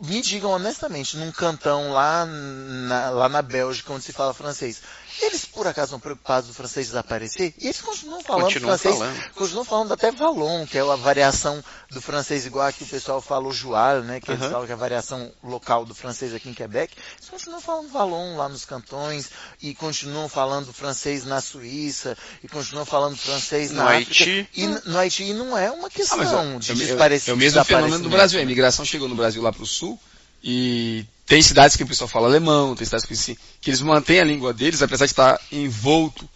[0.00, 4.80] me digam honestamente, num cantão lá na, lá na Bélgica, onde se fala francês,
[5.20, 7.54] Eles por acaso estão preocupados do francês desaparecer?
[7.58, 9.30] E eles continuam falando Continuam francês, falando.
[9.34, 13.46] continuam falando até Valon, que é a variação do francês igual aqui o pessoal fala
[13.48, 14.50] o Joal, né, que eles Aham.
[14.50, 16.94] falam que é a variação local do francês aqui em Quebec.
[17.18, 19.30] Eles continuam falando Valon lá nos cantões
[19.60, 24.24] e continuam falando francês na Suíça e continuam falando francês No na África.
[24.24, 24.48] Haiti.
[24.54, 26.24] E no Haiti e não é uma Ah, questão é,
[26.58, 28.38] de é o é o mesmo fenômeno do Brasil.
[28.40, 30.00] A imigração chegou no Brasil lá pro sul
[30.42, 34.24] e tem cidades que o pessoal fala alemão, tem cidades que, que eles mantêm a
[34.24, 36.28] língua deles, apesar de estar envolto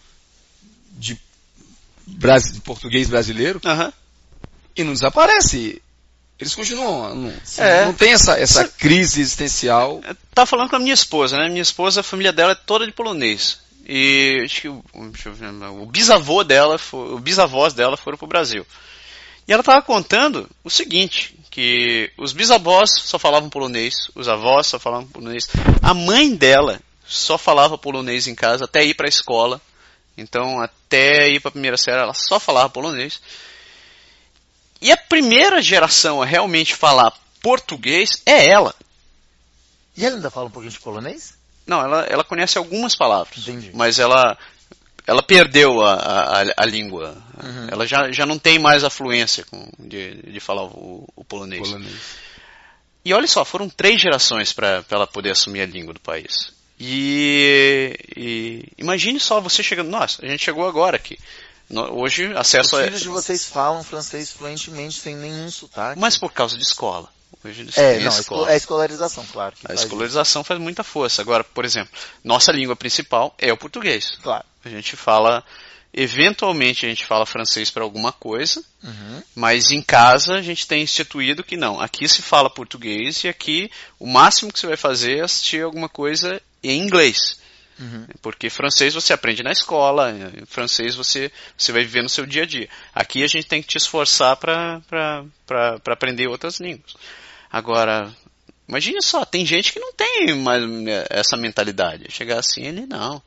[0.92, 1.18] de,
[2.06, 3.60] de português brasileiro,
[4.76, 5.82] e não desaparece.
[6.38, 7.12] Eles continuam.
[7.12, 7.86] Não, É.
[7.86, 10.00] não tem essa, essa crise existencial.
[10.06, 11.48] Eu tava falando com a minha esposa, né?
[11.48, 13.58] Minha esposa, a família dela é toda de polonês.
[13.84, 18.64] E acho que o, o bisavô dela, o bisavós dela foram pro Brasil.
[19.46, 24.78] E ela tava contando o seguinte, que os bisavós só falavam polonês, os avós só
[24.78, 25.48] falavam polonês.
[25.82, 29.60] A mãe dela só falava polonês em casa até ir pra escola.
[30.16, 33.20] Então, até ir pra primeira série, ela só falava polonês.
[34.80, 38.74] E a primeira geração a realmente falar português é ela.
[39.96, 41.34] E ela ainda fala um pouquinho de polonês?
[41.66, 43.38] Não, ela, ela conhece algumas palavras.
[43.38, 43.70] Entendi.
[43.74, 44.36] Mas ela,
[45.06, 47.16] ela perdeu a, a, a- língua.
[47.42, 47.68] Uhum.
[47.70, 51.68] Ela já, já não tem mais a fluência com- de, de falar o, o polonês.
[51.68, 51.94] polonês.
[53.04, 56.52] E olha só, foram três gerações para ela poder assumir a língua do país.
[56.80, 59.90] E, e imagine só você chegando.
[59.90, 61.18] Nossa, a gente chegou agora aqui.
[61.92, 62.84] Hoje, Os acesso a.
[62.84, 65.98] filhos de vocês falam francês fluentemente sem nenhum sotaque.
[66.00, 67.08] Mas por causa de escola.
[67.44, 68.40] Hoje eles é, não, escola.
[68.42, 69.54] esco- é a escolarização, claro.
[69.64, 69.86] A faz isso.
[69.86, 71.20] escolarização faz muita força.
[71.22, 74.16] Agora, por exemplo, nossa língua principal é o português.
[74.22, 74.44] Claro.
[74.64, 75.44] A gente fala,
[75.92, 79.22] eventualmente a gente fala francês para alguma coisa, Uhum.
[79.34, 81.80] mas em casa a gente tem instituído que não.
[81.80, 85.88] Aqui se fala português e aqui o máximo que você vai fazer é assistir alguma
[85.88, 87.38] coisa em inglês.
[87.78, 88.06] Uhum.
[88.22, 92.44] Porque francês você aprende na escola, eh, francês você, você vai viver no seu dia
[92.44, 92.68] a dia.
[92.94, 94.80] Aqui a gente tem que te esforçar para
[95.86, 96.94] aprender outras línguas.
[97.54, 98.12] Agora,
[98.68, 102.10] imagine só, tem gente que não tem mais eh, essa mentalidade.
[102.10, 103.22] Chegar assim, ele não.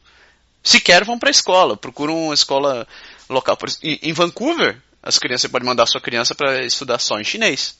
[0.61, 2.85] Sequer vão para a escola, procuram uma escola
[3.29, 3.57] local.
[3.81, 7.77] Em Vancouver, as crianças você pode mandar sua criança para estudar só em chinês.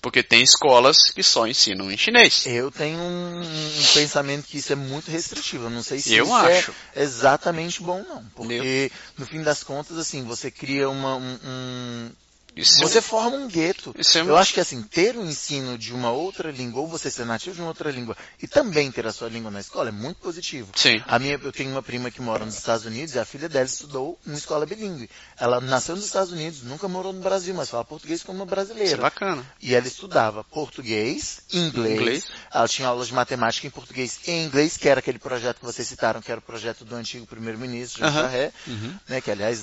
[0.00, 2.46] Porque tem escolas que só ensinam em chinês.
[2.46, 5.64] Eu tenho um, um pensamento que isso é muito restritivo.
[5.64, 6.74] Eu não sei se Eu isso acho.
[6.94, 8.24] é exatamente bom, não.
[8.36, 12.10] Porque, no fim das contas, assim, você cria uma, um, um-
[12.56, 13.94] Isso é Você forma um gueto.
[13.96, 17.24] É- Eu acho que assim, ter o ensino de uma outra língua, ou você ser
[17.24, 20.18] nativo de uma outra língua, e também ter a sua língua na escola, é muito
[20.18, 20.72] positivo.
[20.74, 21.02] Sim.
[21.06, 23.66] A minha, eu tenho uma prima que mora nos Estados Unidos e a filha dela
[23.66, 25.08] estudou numa escola bilíngue.
[25.38, 28.52] Ela nasceu nos Estados Unidos, nunca morou no Brasil, mas fala português como uma Isso
[28.52, 28.96] é brasileira.
[29.02, 29.46] bacana.
[29.62, 32.24] E ela estudava português, inglês, Inglês.
[32.52, 35.64] ela tinha aulas de matemática em português e em inglês, que era aquele projeto que
[35.64, 38.12] vocês citaram, que era o projeto do antigo primeiro-ministro, Jean.
[38.12, 38.94] Charest, Uhum.
[39.08, 39.62] né, que aliás,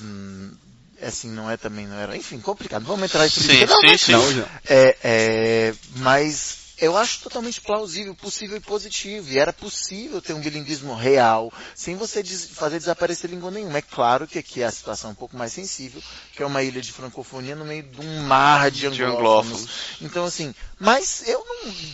[1.01, 2.83] assim, não é também, não era, enfim, complicado.
[2.85, 3.73] Vamos entrar em Sim, política.
[3.73, 4.11] Não, sim, mas- sim.
[4.13, 4.47] Não, hoje não.
[4.69, 9.31] é, é, mas eu acho totalmente plausível, possível e positivo.
[9.31, 13.77] E era possível ter um bilinguismo real, sem você des- fazer desaparecer língua nenhuma.
[13.77, 16.01] É claro que aqui a situação é um pouco mais sensível,
[16.33, 19.17] que é uma ilha de francofonia no meio de um mar de De anglófonos.
[19.61, 19.69] anglófonos.
[20.01, 21.43] Então assim, mas eu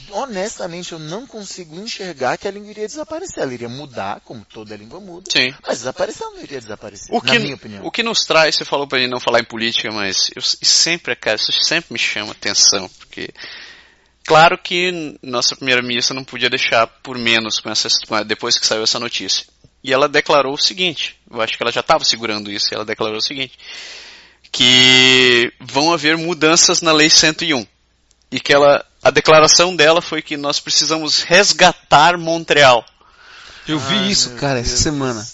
[0.09, 3.43] não, honestamente, eu não consigo enxergar que a língua iria desaparecer.
[3.43, 5.29] Ela iria mudar, como toda língua muda.
[5.31, 5.53] Sim.
[5.65, 7.85] Mas desaparecer ela não iria desaparecer, O na que, minha opinião.
[7.85, 11.15] o que nos traz, você falou pra ele não falar em política, mas eu sempre,
[11.15, 13.29] cara, isso sempre me chama atenção, porque
[14.25, 17.87] claro que nossa primeira-ministra não podia deixar por menos com essa,
[18.25, 19.45] depois que saiu essa notícia.
[19.83, 22.85] E ela declarou o seguinte, eu acho que ela já estava segurando isso, e ela
[22.85, 23.59] declarou o seguinte,
[24.51, 27.65] que vão haver mudanças na Lei 101.
[28.31, 32.85] E que ela, a declaração dela foi que nós precisamos resgatar Montreal.
[33.67, 35.25] Eu vi Ai, isso, cara, Deus essa semana.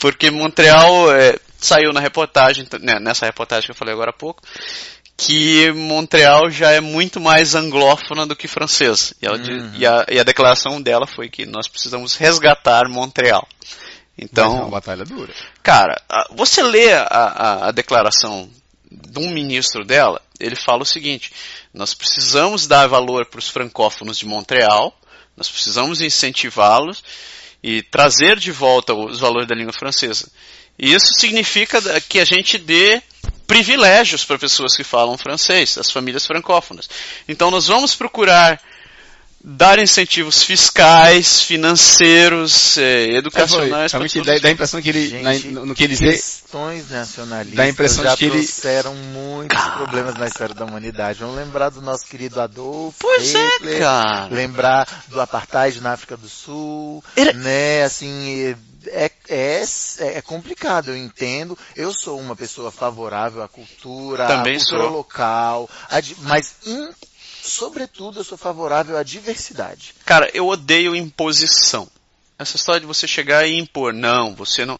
[0.00, 4.42] Porque Montreal é, saiu na reportagem, né, nessa reportagem que eu falei agora há pouco,
[5.26, 9.14] que Montreal já é muito mais anglófona do que francesa.
[9.20, 9.72] E, Uhum.
[9.76, 13.46] e a, e a declaração dela foi que nós precisamos resgatar Montreal.
[13.60, 13.68] Mas
[14.18, 15.32] é Então, uma batalha dura.
[15.62, 16.00] cara,
[16.34, 18.48] você lê a, a- a declaração
[18.90, 21.30] de um ministro dela, ele fala o seguinte:
[21.72, 24.94] nós precisamos dar valor para os francófonos de Montreal,
[25.36, 27.02] nós precisamos incentivá-los
[27.62, 30.30] e trazer de volta os valores da língua francesa.
[30.78, 31.78] E isso significa
[32.08, 33.02] que a gente dê
[33.50, 36.88] privilégios para pessoas que falam francês, as famílias francófonas.
[37.28, 38.60] Então nós vamos procurar
[39.42, 43.90] dar incentivos fiscais, financeiros, eh, educacionais.
[43.90, 46.42] para Realmente dá, dá a impressão que ele, Gente, na- no, no que ele diz,
[46.42, 50.64] questões nacionalistas dá a impressão já de que ele- trouxeram muitos problemas na história da
[50.66, 51.20] humanidade.
[51.20, 54.28] Vamos lembrar do nosso querido Adolfo Pois é, Hitler, cara.
[54.34, 58.54] lembrar do apartheid na África do Sul, Era- né, assim,
[58.92, 59.64] é, é,
[60.18, 61.56] é complicado, eu entendo.
[61.76, 64.90] Eu sou uma pessoa favorável à cultura, Também à cultura sou.
[64.92, 65.70] local,
[66.18, 66.90] mas em-
[67.42, 69.94] sobretudo eu sou favorável à diversidade.
[70.04, 71.88] Cara, eu odeio imposição.
[72.38, 73.92] Essa história de você chegar e impor.
[73.92, 74.78] Não, você não.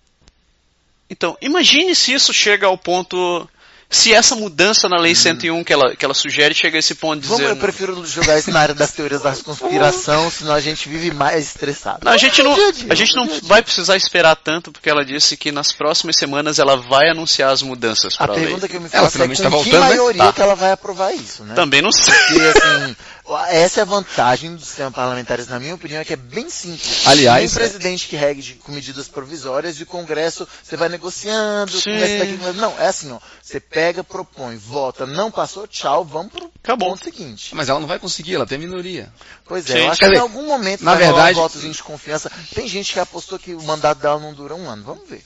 [1.09, 3.49] Então, imagine se isso chega ao ponto.
[3.93, 7.21] Se essa mudança na Lei 101 que ela, que ela sugere chega a esse ponto
[7.21, 7.53] de Vamos, dizer.
[7.53, 11.47] eu prefiro jogar isso na área das teorias da conspiração, senão a gente vive mais
[11.49, 11.99] estressado.
[12.05, 13.41] Não, a gente não, Dia a a gente não a dia.
[13.43, 17.63] vai precisar esperar tanto, porque ela disse que nas próximas semanas ela vai anunciar as
[17.63, 18.45] mudanças A para a lei.
[18.47, 19.89] pergunta que eu me Ela faço é com finalmente tá que voltando, né?
[19.89, 20.33] maioria Tá.
[20.35, 21.55] que ela vai aprovar isso, né?
[21.55, 22.15] Também não sei.
[22.15, 22.97] Porque, assim,
[23.51, 27.07] essa é a vantagem do sistema parlamentar, na minha opinião, é que é bem simples.
[27.07, 31.73] Aliás, Tem presidente que regue de- com medidas provisórias e o Congresso você vai negociando,
[31.81, 31.99] Sim.
[31.99, 36.91] daqui, não, é assim, ó, você pega, propõe, vota, não passou, tchau, vamos pro Acabou.
[36.91, 37.55] ponto seguinte.
[37.55, 39.13] Mas ela não vai conseguir, ela tem minoria.
[39.47, 39.79] Pois é, Sim.
[39.85, 42.31] eu acho Quer que em algum momento na verdade- um votozinho de confiança.
[42.55, 45.23] Tem gente que apostou que o mandato dela não dura um ano, vamos ver.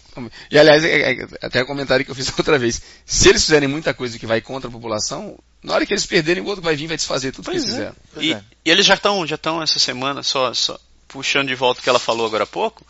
[0.50, 2.80] E aliás, é- é- até o comentário que eu fiz outra vez.
[3.04, 6.42] Se eles fizerem muita coisa que vai contra a população, na hora que eles perderem,
[6.42, 7.78] o outro vai vir e vai desfazer tudo que Pois eles é.
[7.78, 7.96] fizeram.
[8.18, 8.44] E, é.
[8.66, 11.88] e eles já estão já estão essa semana, só, só puxando de volta o que
[11.88, 12.86] ela falou agora há pouco,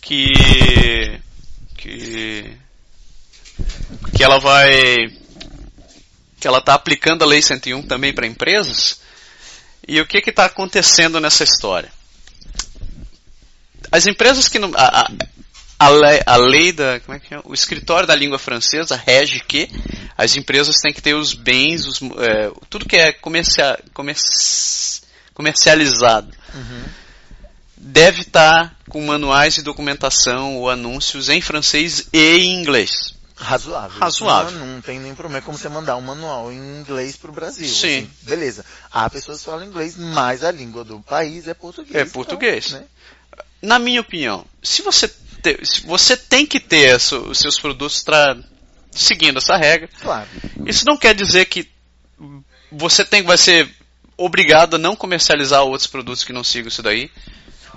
[0.00, 0.32] que.
[1.76, 2.56] que.
[4.16, 5.08] que ela vai.
[6.40, 9.02] que ela está aplicando a Lei 101 também para empresas.
[9.86, 11.92] E o que está acontecendo nessa história?
[13.92, 14.72] As empresas que não.
[14.74, 15.10] A, a,
[15.80, 17.00] a lei, a lei da.
[17.00, 17.40] Como é que é?
[17.42, 19.68] O escritório da língua francesa rege que
[20.16, 25.00] as empresas têm que ter os bens, os, é, tudo que é comercia, comerci-
[25.32, 26.30] comercializado
[27.76, 33.14] deve estar com manuais de documentação ou anúncios em francês e em inglês.
[33.36, 33.98] Razoável.
[33.98, 34.58] Razoável.
[34.58, 37.66] Não, não tem nem problema É como você mandar um manual em inglês pro Brasil.
[37.66, 38.00] Sim.
[38.00, 38.66] assim, beleza.
[38.92, 41.94] Há pessoas que falam inglês, mas a língua do país é português.
[41.96, 42.72] É então, português.
[42.72, 42.84] né?
[43.62, 45.10] Na minha opinião, se você
[45.40, 48.36] te- se você tem que ter os seus produtos tra-
[48.90, 50.28] seguindo essa regra, Claro.
[50.66, 51.68] Isso não quer dizer que
[52.70, 53.68] você tem vai ser
[54.16, 57.10] obrigado a não comercializar outros produtos que não sigam isso daí.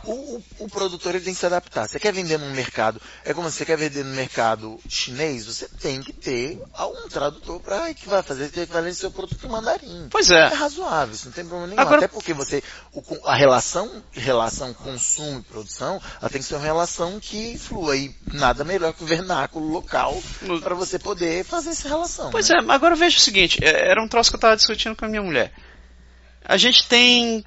[0.05, 1.87] O, o- o produtor ele tem que se adaptar.
[1.87, 5.67] Você quer vender num mercado, é como se você quer vender no mercado chinês, você
[5.67, 8.51] tem que ter um tradutor para que vai fazer
[8.81, 10.07] ler seu produto em mandarim.
[10.09, 10.47] Pois É é.
[10.47, 11.79] razoável, isso não tem problema nenhum.
[11.81, 16.55] Agora- Até porque você, o a relação, relação consumo e produção, ela tem que ser
[16.55, 21.45] uma relação que flua e nada melhor que o vernáculo local No- para você poder
[21.45, 22.29] fazer essa relação.
[22.31, 22.57] Pois né?
[22.57, 25.07] é, agora veja o seguinte, é- era um troço que eu estava discutindo com a
[25.07, 25.53] minha mulher.
[26.43, 27.45] A gente tem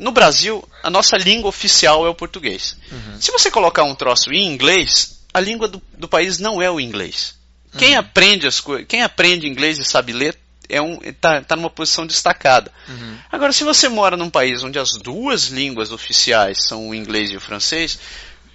[0.00, 2.74] no Brasil, a nossa língua oficial é o português.
[3.20, 6.80] Se você colocar um troço em inglês, a língua do, do país não é o
[6.80, 7.38] inglês.
[7.78, 10.36] Quem aprende as quem aprende inglês e sabe ler
[10.68, 12.72] é um tá, tá numa posição destacada.
[12.88, 13.18] Uhum.
[13.30, 17.36] Agora, se você mora num país onde as duas línguas oficiais são o inglês e
[17.36, 17.98] o francês,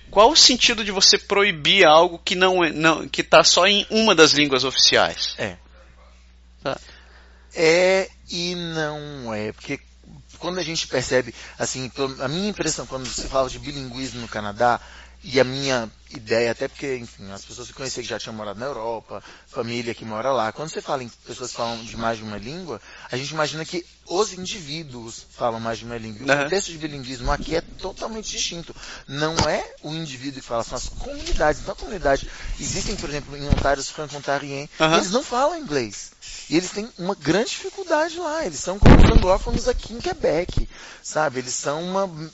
[0.09, 3.85] qual o sentido de você proibir algo que não é- não que está só em
[3.89, 5.35] uma das línguas oficiais?
[5.37, 5.55] É.
[6.63, 6.77] Tá.
[7.53, 9.79] É e não é, porque
[10.39, 14.79] quando a gente percebe, assim, a minha impressão quando se fala de bilinguismo no Canadá,
[15.27, 18.59] e a minha ideia, até porque, enfim, as pessoas que conheci que já tinham morado
[18.59, 22.19] na Europa, família que mora lá, quando você fala em pessoas que falam de mais
[22.19, 22.79] de uma língua,
[23.11, 26.21] a gente imagina que os indivíduos falam mais de uma língua.
[26.21, 28.75] E o contexto de bilinguismo aqui é totalmente distinto.
[29.07, 31.61] Não é o indivíduo que fala, são as comunidades.
[31.61, 34.97] Então a comunidade, existem, por exemplo, em Ontário, os franco-ontariens, Aham.
[34.97, 36.11] eles não falam inglês.
[36.51, 38.45] E eles têm uma grande dificuldade lá.
[38.45, 40.69] Eles são como os anglófonos aqui em Quebec,
[41.01, 41.39] sabe?
[41.39, 42.31] Eles são uma,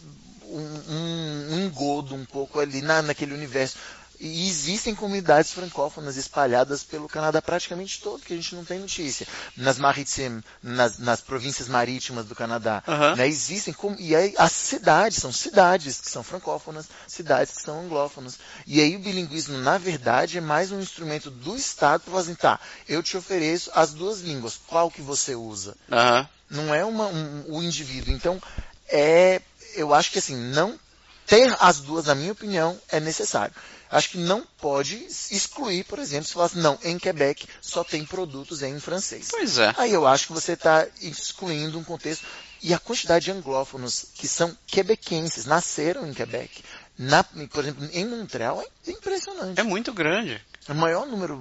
[0.57, 3.77] um, um- um engodo um pouco ali na, naquele universo.
[4.23, 9.27] E existem comunidades francófonas espalhadas pelo Canadá praticamente todo, que a gente não tem notícia.
[9.57, 12.83] Nas Maritimes, nas, nas províncias marítimas do Canadá.
[12.87, 13.15] Aham.
[13.15, 18.37] né, existem, e aí as cidades, são cidades que são francófonas, cidades que são anglófonas.
[18.67, 22.35] E aí o bilinguismo, na verdade, é mais um instrumento do Estado para falar assim,
[22.35, 25.75] tá, eu te ofereço as duas línguas, qual que você usa?
[25.91, 26.29] Aham.
[26.47, 28.13] não é uma, um, o indivíduo.
[28.13, 28.39] Então,
[28.87, 29.41] é,
[29.75, 30.79] eu acho que assim, não
[31.25, 33.53] ter as duas, na minha opinião, é necessário.
[33.89, 38.05] Acho que não pode excluir, por exemplo, se falar assim, não, em Quebec só tem
[38.05, 39.27] produtos em francês.
[39.29, 39.73] Pois é.
[39.77, 42.25] Aí eu acho que você está excluindo um contexto.
[42.63, 46.63] E a quantidade de anglófonos que são quebequenses, nasceram em Quebec,
[46.97, 49.59] na, por exemplo, em Montreal, é impressionante.
[49.59, 50.39] É muito grande.
[50.69, 51.35] O maior número,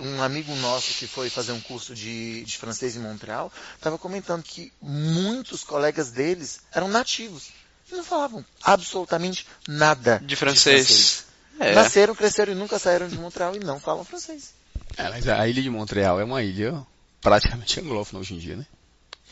[0.00, 4.42] um amigo nosso que foi fazer um curso de, de francês em Montreal, estava comentando
[4.42, 7.50] que muitos colegas deles eram nativos.
[7.90, 11.24] E não falavam absolutamente nada De francês.
[11.60, 11.74] É.
[11.74, 14.54] Nasceram, cresceram e nunca saíram de Montreal e não falam francês.
[14.96, 16.84] É, mas a ilha de Montreal é uma ilha
[17.20, 18.66] praticamente anglófona hoje em dia, né?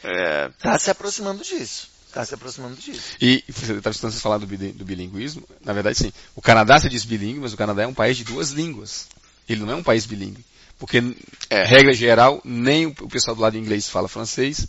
[0.05, 1.89] É, Tá se aproximando disso.
[2.13, 3.17] Tá se aproximando disso.
[3.21, 5.49] E você estava escutando falar do, do bilinguismo.
[5.65, 6.13] Na verdade, sim.
[6.37, 9.07] O Canadá se diz bilíngue, mas o Canadá é um país de duas línguas.
[9.49, 10.45] Ele não é um país bilíngue.
[10.79, 11.03] Porque,
[11.49, 11.65] É.
[11.65, 14.67] regra geral, nem o o pessoal do lado inglês fala francês.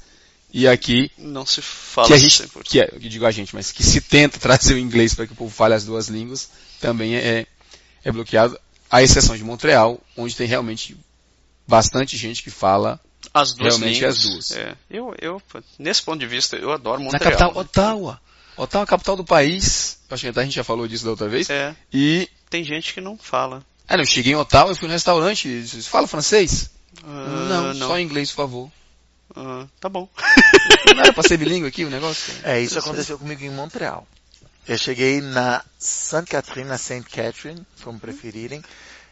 [0.54, 2.62] E aqui, Não se fala que a gente, 100%.
[2.64, 5.34] que é, eu digo a gente, mas que se tenta trazer o inglês para que
[5.34, 6.50] o povo fale as duas línguas,
[6.80, 7.48] também é,
[8.04, 8.58] é bloqueado.
[8.92, 10.96] À exceção de Montreal, onde tem realmente
[11.68, 13.00] bastante gente que fala
[13.34, 14.16] As duas Realmente línguas.
[14.18, 14.52] as duas.
[14.52, 14.76] É.
[14.92, 15.42] Eu, eu,
[15.80, 17.24] nesse ponto de vista, eu adoro na Montreal.
[17.32, 18.22] capital Ottawa.
[18.56, 19.98] Ottawa é a capital do país.
[20.12, 21.50] Acho que a gente já falou disso da outra vez.
[21.50, 23.66] É, E tem gente que não fala.
[23.88, 26.70] Ah, não, eu cheguei em Ottawa, eu fui no restaurante, e fala francês?
[27.04, 28.72] Ah, não, só inglês, por favor.
[29.36, 30.08] Ah, tá bom.
[30.94, 32.34] Não era pra ser bilíngue aqui o negócio?
[32.44, 34.08] É, isso aconteceu comigo em Montreal.
[34.68, 38.64] Eu cheguei na Sainte Catherine, na Saint Catherine, como preferirem,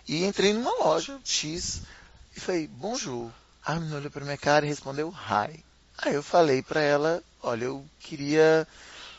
[0.07, 1.82] e entrei numa loja X
[2.36, 3.30] e falei, bonjour.
[3.65, 5.63] A menina olhou pra minha cara e respondeu hi.
[5.97, 8.67] Aí eu falei pra ela, olha, eu queria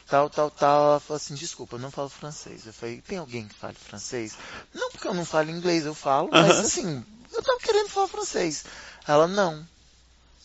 [0.08, 0.90] tal, tal, tal.
[0.90, 2.66] Ela falou assim, desculpa, eu não falo francês.
[2.66, 4.34] Eu falei, tem alguém que fale francês?
[4.74, 6.60] Não, porque eu não falo inglês, eu falo, mas Aham.
[6.60, 8.64] assim, eu tava querendo falar francês.
[9.06, 9.66] Ela, não.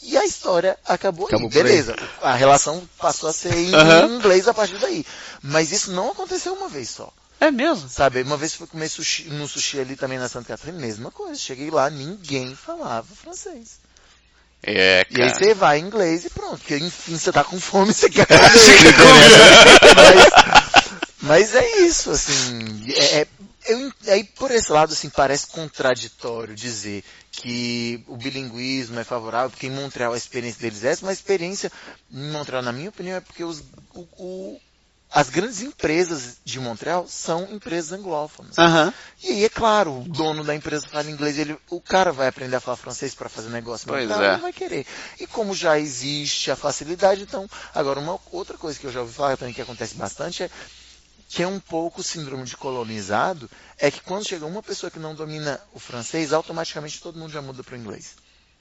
[0.03, 1.53] E a história acabou, Acabou aí.
[1.53, 1.63] por aí.
[1.71, 1.95] Beleza.
[2.21, 4.15] A relação passou a ser em Aham.
[4.17, 5.05] inglês a partir daí.
[5.41, 7.11] Mas isso não aconteceu uma vez só.
[7.39, 7.87] É mesmo?
[7.89, 11.35] Sabe, uma vez fui comer sushi, no sushi ali também na Santa Catarina, mesma coisa.
[11.39, 13.79] Cheguei lá, ninguém falava francês.
[14.63, 15.39] É, E aí cara.
[15.39, 18.39] você vai em inglês e pronto, porque enfim você tá com fome, você quer quer
[19.95, 20.31] mas,
[21.21, 22.85] mas é isso, assim.
[22.91, 23.27] É, é-
[23.67, 29.67] eu, aí por esse lado, assim, parece contraditório dizer que o bilinguismo é favorável, porque
[29.67, 31.71] em Montreal a experiência deles é essa, mas a experiência
[32.11, 33.59] em Montreal, na minha opinião, é porque os,
[33.93, 34.61] o- o-
[35.11, 38.57] as grandes empresas de Montreal são empresas anglófonas.
[38.57, 38.93] Aham.
[39.23, 42.55] E aí, é claro, o dono da empresa fala inglês, ele, o cara vai aprender
[42.57, 44.33] a falar francês para fazer negócio, mas é.
[44.33, 44.85] não vai querer.
[45.19, 49.13] E como já existe a facilidade, então, agora uma outra coisa que eu já ouvi
[49.13, 50.49] falar também que acontece bastante é
[51.29, 55.13] que é um pouco síndrome de colonizado, é que quando chega uma pessoa que não
[55.13, 58.15] domina o francês, automaticamente todo mundo já muda para o inglês.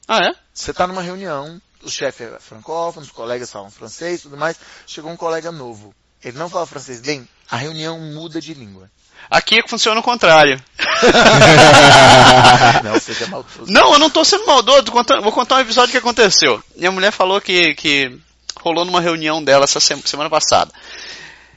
[0.08, 0.34] Ah, é?
[0.52, 4.56] Você está numa reunião, o chefe é francófono, os colegas falam francês e tudo mais,
[4.86, 8.90] chegou um colega novo, ele não fala francês bem, a reunião muda de língua.
[9.30, 10.62] Aqui é que funciona o contrário.
[12.84, 13.72] Não, seja maldoso.
[13.72, 14.84] Não, eu não tô sendo maldoso,
[15.22, 16.62] vou contar um episódio que aconteceu.
[16.76, 18.16] Minha mulher falou que, que
[18.60, 20.70] rolou numa reunião dela essa sema- semana passada.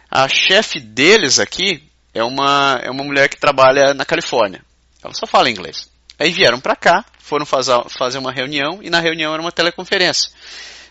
[0.10, 1.84] A chefe deles aqui
[2.14, 4.64] é uma, é uma mulher que trabalha na Califórnia.
[5.04, 5.90] Ela só fala inglês.
[6.18, 10.32] Aí vieram pra cá, foram fazer, fazer uma reunião e na reunião era uma teleconferência.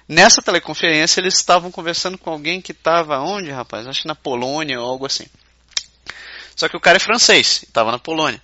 [0.09, 3.87] Nessa teleconferência eles estavam conversando com alguém que estava onde, rapaz?
[3.87, 5.27] Acho que na Polônia ou algo assim.
[6.57, 8.41] Só que o cara é francês, estava na Polônia.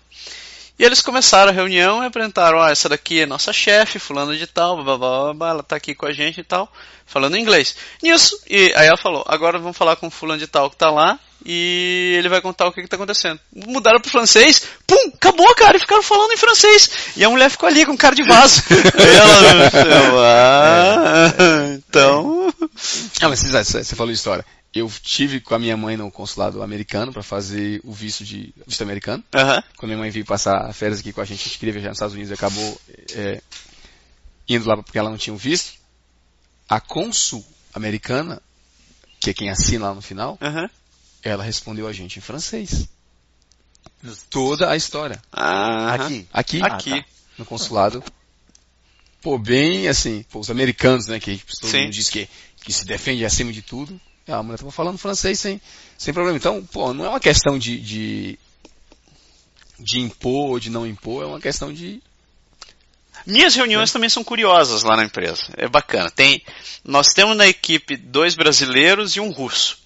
[0.79, 4.47] E eles começaram a reunião e apresentaram, ó, essa daqui é nossa chefe, fulano de
[4.47, 6.71] tal, blá, blá, blá, blá, ela tá aqui com a gente e tal,
[7.07, 7.77] falando inglês.
[8.03, 10.91] Nisso, e aí ela falou, agora vamos falar com o fulano de tal que tá
[10.91, 11.17] lá,
[11.47, 13.39] e ele vai contar o que que tá acontecendo.
[13.55, 16.91] Mudaram pro francês, pum, acabou, cara, e ficaram falando em francês.
[17.17, 18.63] E a mulher ficou ali com cara de vaso.
[18.99, 22.53] Ela, ah, então...
[23.21, 24.45] Ah, mas você, você- falou história.
[24.75, 28.83] Eu tive com a minha mãe no consulado americano para fazer o visto de visto
[28.83, 29.23] americano.
[29.33, 31.91] Aham, Quando minha mãe veio passar férias aqui com a gente, a gente queria viajar
[31.91, 32.81] nos Estados Unidos e acabou
[33.13, 33.41] é,
[34.49, 35.75] indo lá porque ela não tinha um visto.
[36.69, 38.43] A cônsul americana,
[39.21, 40.69] que é quem assina lá no final, aham.
[41.23, 42.89] ela respondeu a gente em francês.
[44.29, 45.23] Toda a história.
[45.33, 45.95] Aham.
[45.95, 46.29] Aqui.
[46.33, 46.93] Aqui, Aqui.
[46.93, 47.09] Ah, tá.
[47.39, 48.03] no consulado.
[49.23, 51.83] Pô, bem assim, pô, os americanos, né, que todo Sim.
[51.85, 52.29] mundo diz que,
[52.63, 53.99] que se defende acima de tudo.
[54.27, 55.61] A mulher tava falando francês sem,
[55.99, 56.37] sem problema.
[56.39, 58.39] Então, pô, não é uma questão de, de,
[59.79, 62.01] de impor ou de não impor, é uma questão de.
[63.27, 65.45] Minhas reuniões também são curiosas lá na empresa.
[65.57, 66.11] É bacana.
[66.11, 66.43] Tem,
[66.85, 69.79] nós temos na equipe dois brasileiros e um russo.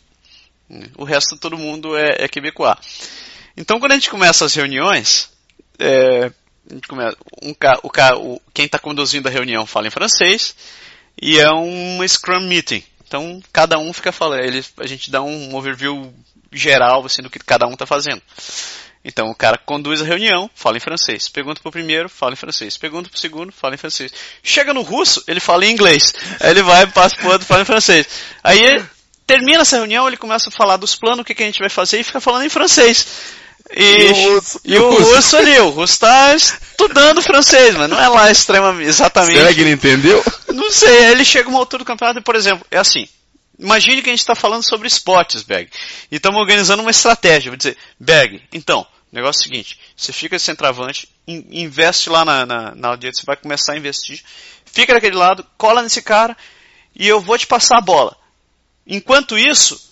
[0.97, 2.77] O resto todo mundo é, é quebecois.
[3.57, 5.31] Então quando a gente começa as reuniões,
[5.79, 6.31] é,
[6.89, 10.55] começa, um, o, o- quem está conduzindo a reunião fala em francês
[11.21, 12.83] e é um Scrum Meeting.
[13.09, 16.13] Então cada um fica falando, ele, a gente dá um overview
[16.53, 18.23] geral assim, do que cada um está fazendo.
[19.03, 21.29] Então o cara conduz a reunião, fala em francês.
[21.29, 22.77] Pergunta pro primeiro, fala em francês.
[22.77, 24.13] Pergunta pro segundo, fala em francês.
[24.43, 26.13] Chega no russo, ele fala em inglês.
[26.39, 28.07] Aí ele vai, passa pro outro, fala em francês.
[28.45, 28.85] Aí
[29.27, 31.71] termina essa reunião, ele começa a falar dos planos, o que, que a gente vai
[31.71, 33.07] fazer e fica falando em francês.
[33.77, 34.61] E, E o russo?
[34.65, 39.37] e o russo ali, o russo tá estudando francês, mas não é lá extremamente, exatamente.
[39.39, 40.25] Será que ele entendeu?
[40.55, 43.07] Não sei, ele chega uma altura do campeonato e, por exemplo, é assim.
[43.59, 45.69] Imagine que a gente está falando sobre esportes, Bag.
[46.11, 47.51] E estamos organizando uma estratégia.
[47.51, 52.09] Vou dizer, Bag, então, o negócio é o seguinte, você fica de centroavante, in- investe
[52.09, 54.23] lá na, na, na audiência, você vai começar a investir,
[54.65, 56.37] fica daquele lado, cola nesse cara,
[56.95, 58.17] e eu vou te passar a bola.
[58.87, 59.88] Enquanto isso,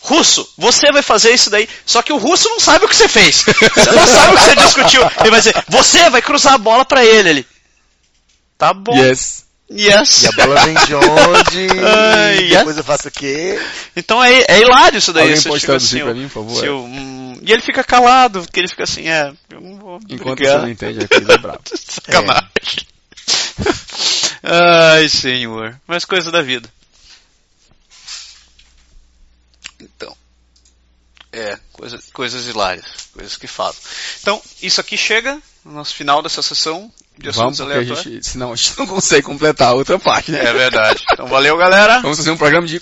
[0.00, 1.68] Russo, você vai fazer isso daí.
[1.84, 3.44] Só que o russo não sabe o que você fez.
[3.44, 5.02] Você não sabe o que você discutiu.
[5.20, 7.28] Ele vai dizer, você vai cruzar a bola pra ele.
[7.28, 7.46] Ele,
[8.56, 8.96] tá bom.
[8.96, 9.46] Yes.
[9.70, 10.22] Yes.
[10.22, 11.68] E a bola vem de onde?
[11.84, 13.60] Ai, e depois eu faço o quê?
[13.94, 15.28] Então é, é hilário isso daí.
[15.28, 16.64] Alguém pode traduzir assim, pra mim, por favor?
[16.64, 20.38] eu, hum, e ele fica calado, porque ele fica assim, é, eu não vou Enquanto
[20.38, 20.54] brigar.
[20.54, 21.60] você não entende, aqui ele é bravo.
[21.68, 22.48] Sacanagem.
[24.42, 25.78] Ai, senhor.
[25.86, 26.70] Mas coisa da vida.
[31.38, 32.84] É, coisa, coisas hilárias.
[33.12, 33.74] Coisas que falam.
[34.20, 38.02] Então, isso aqui chega no nosso final dessa sessão de Vamos, assuntos a aleatórios.
[38.02, 40.44] gente, senão a gente não consegue completar a outra parte, né?
[40.44, 41.02] É verdade.
[41.12, 42.00] Então, valeu, galera.
[42.00, 42.80] Vamos fazer um programa de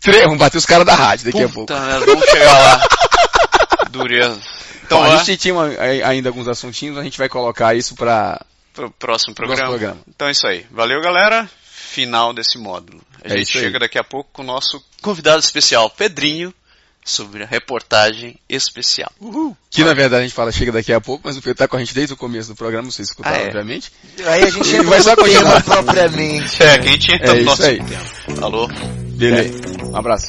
[0.00, 1.72] três, vamos bater os caras da rádio daqui a pouco.
[1.72, 2.88] Puta, merda, vamos chegar lá.
[3.90, 4.40] Dureza.
[4.84, 5.54] Então, Então, a gente tinha
[6.06, 8.40] ainda alguns assuntinhos, a gente vai colocar isso pra...
[8.72, 9.68] pro próximo programa.
[9.68, 10.00] Programa.
[10.08, 10.64] Então é isso aí.
[10.70, 11.48] Valeu, galera.
[11.64, 13.02] Final desse módulo.
[13.24, 16.54] A É gente chega daqui a pouco com o nosso convidado especial, Pedrinho,
[17.08, 19.10] sobre a reportagem especial.
[19.70, 21.76] Que na verdade a gente fala chega daqui a pouco, mas o Pedro tá com
[21.76, 23.46] a gente desde o começo do programa, vocês escutaram, Ah, é.
[23.46, 23.92] obviamente.
[24.26, 25.62] Aí a gente entra vai só continuar.
[25.64, 26.62] propriamente.
[26.62, 27.78] É, quem tinha É no isso nosso aí.
[27.82, 28.44] tempo.
[28.44, 28.68] Alô?
[29.16, 29.58] Beleza.
[29.84, 30.26] Um abraço.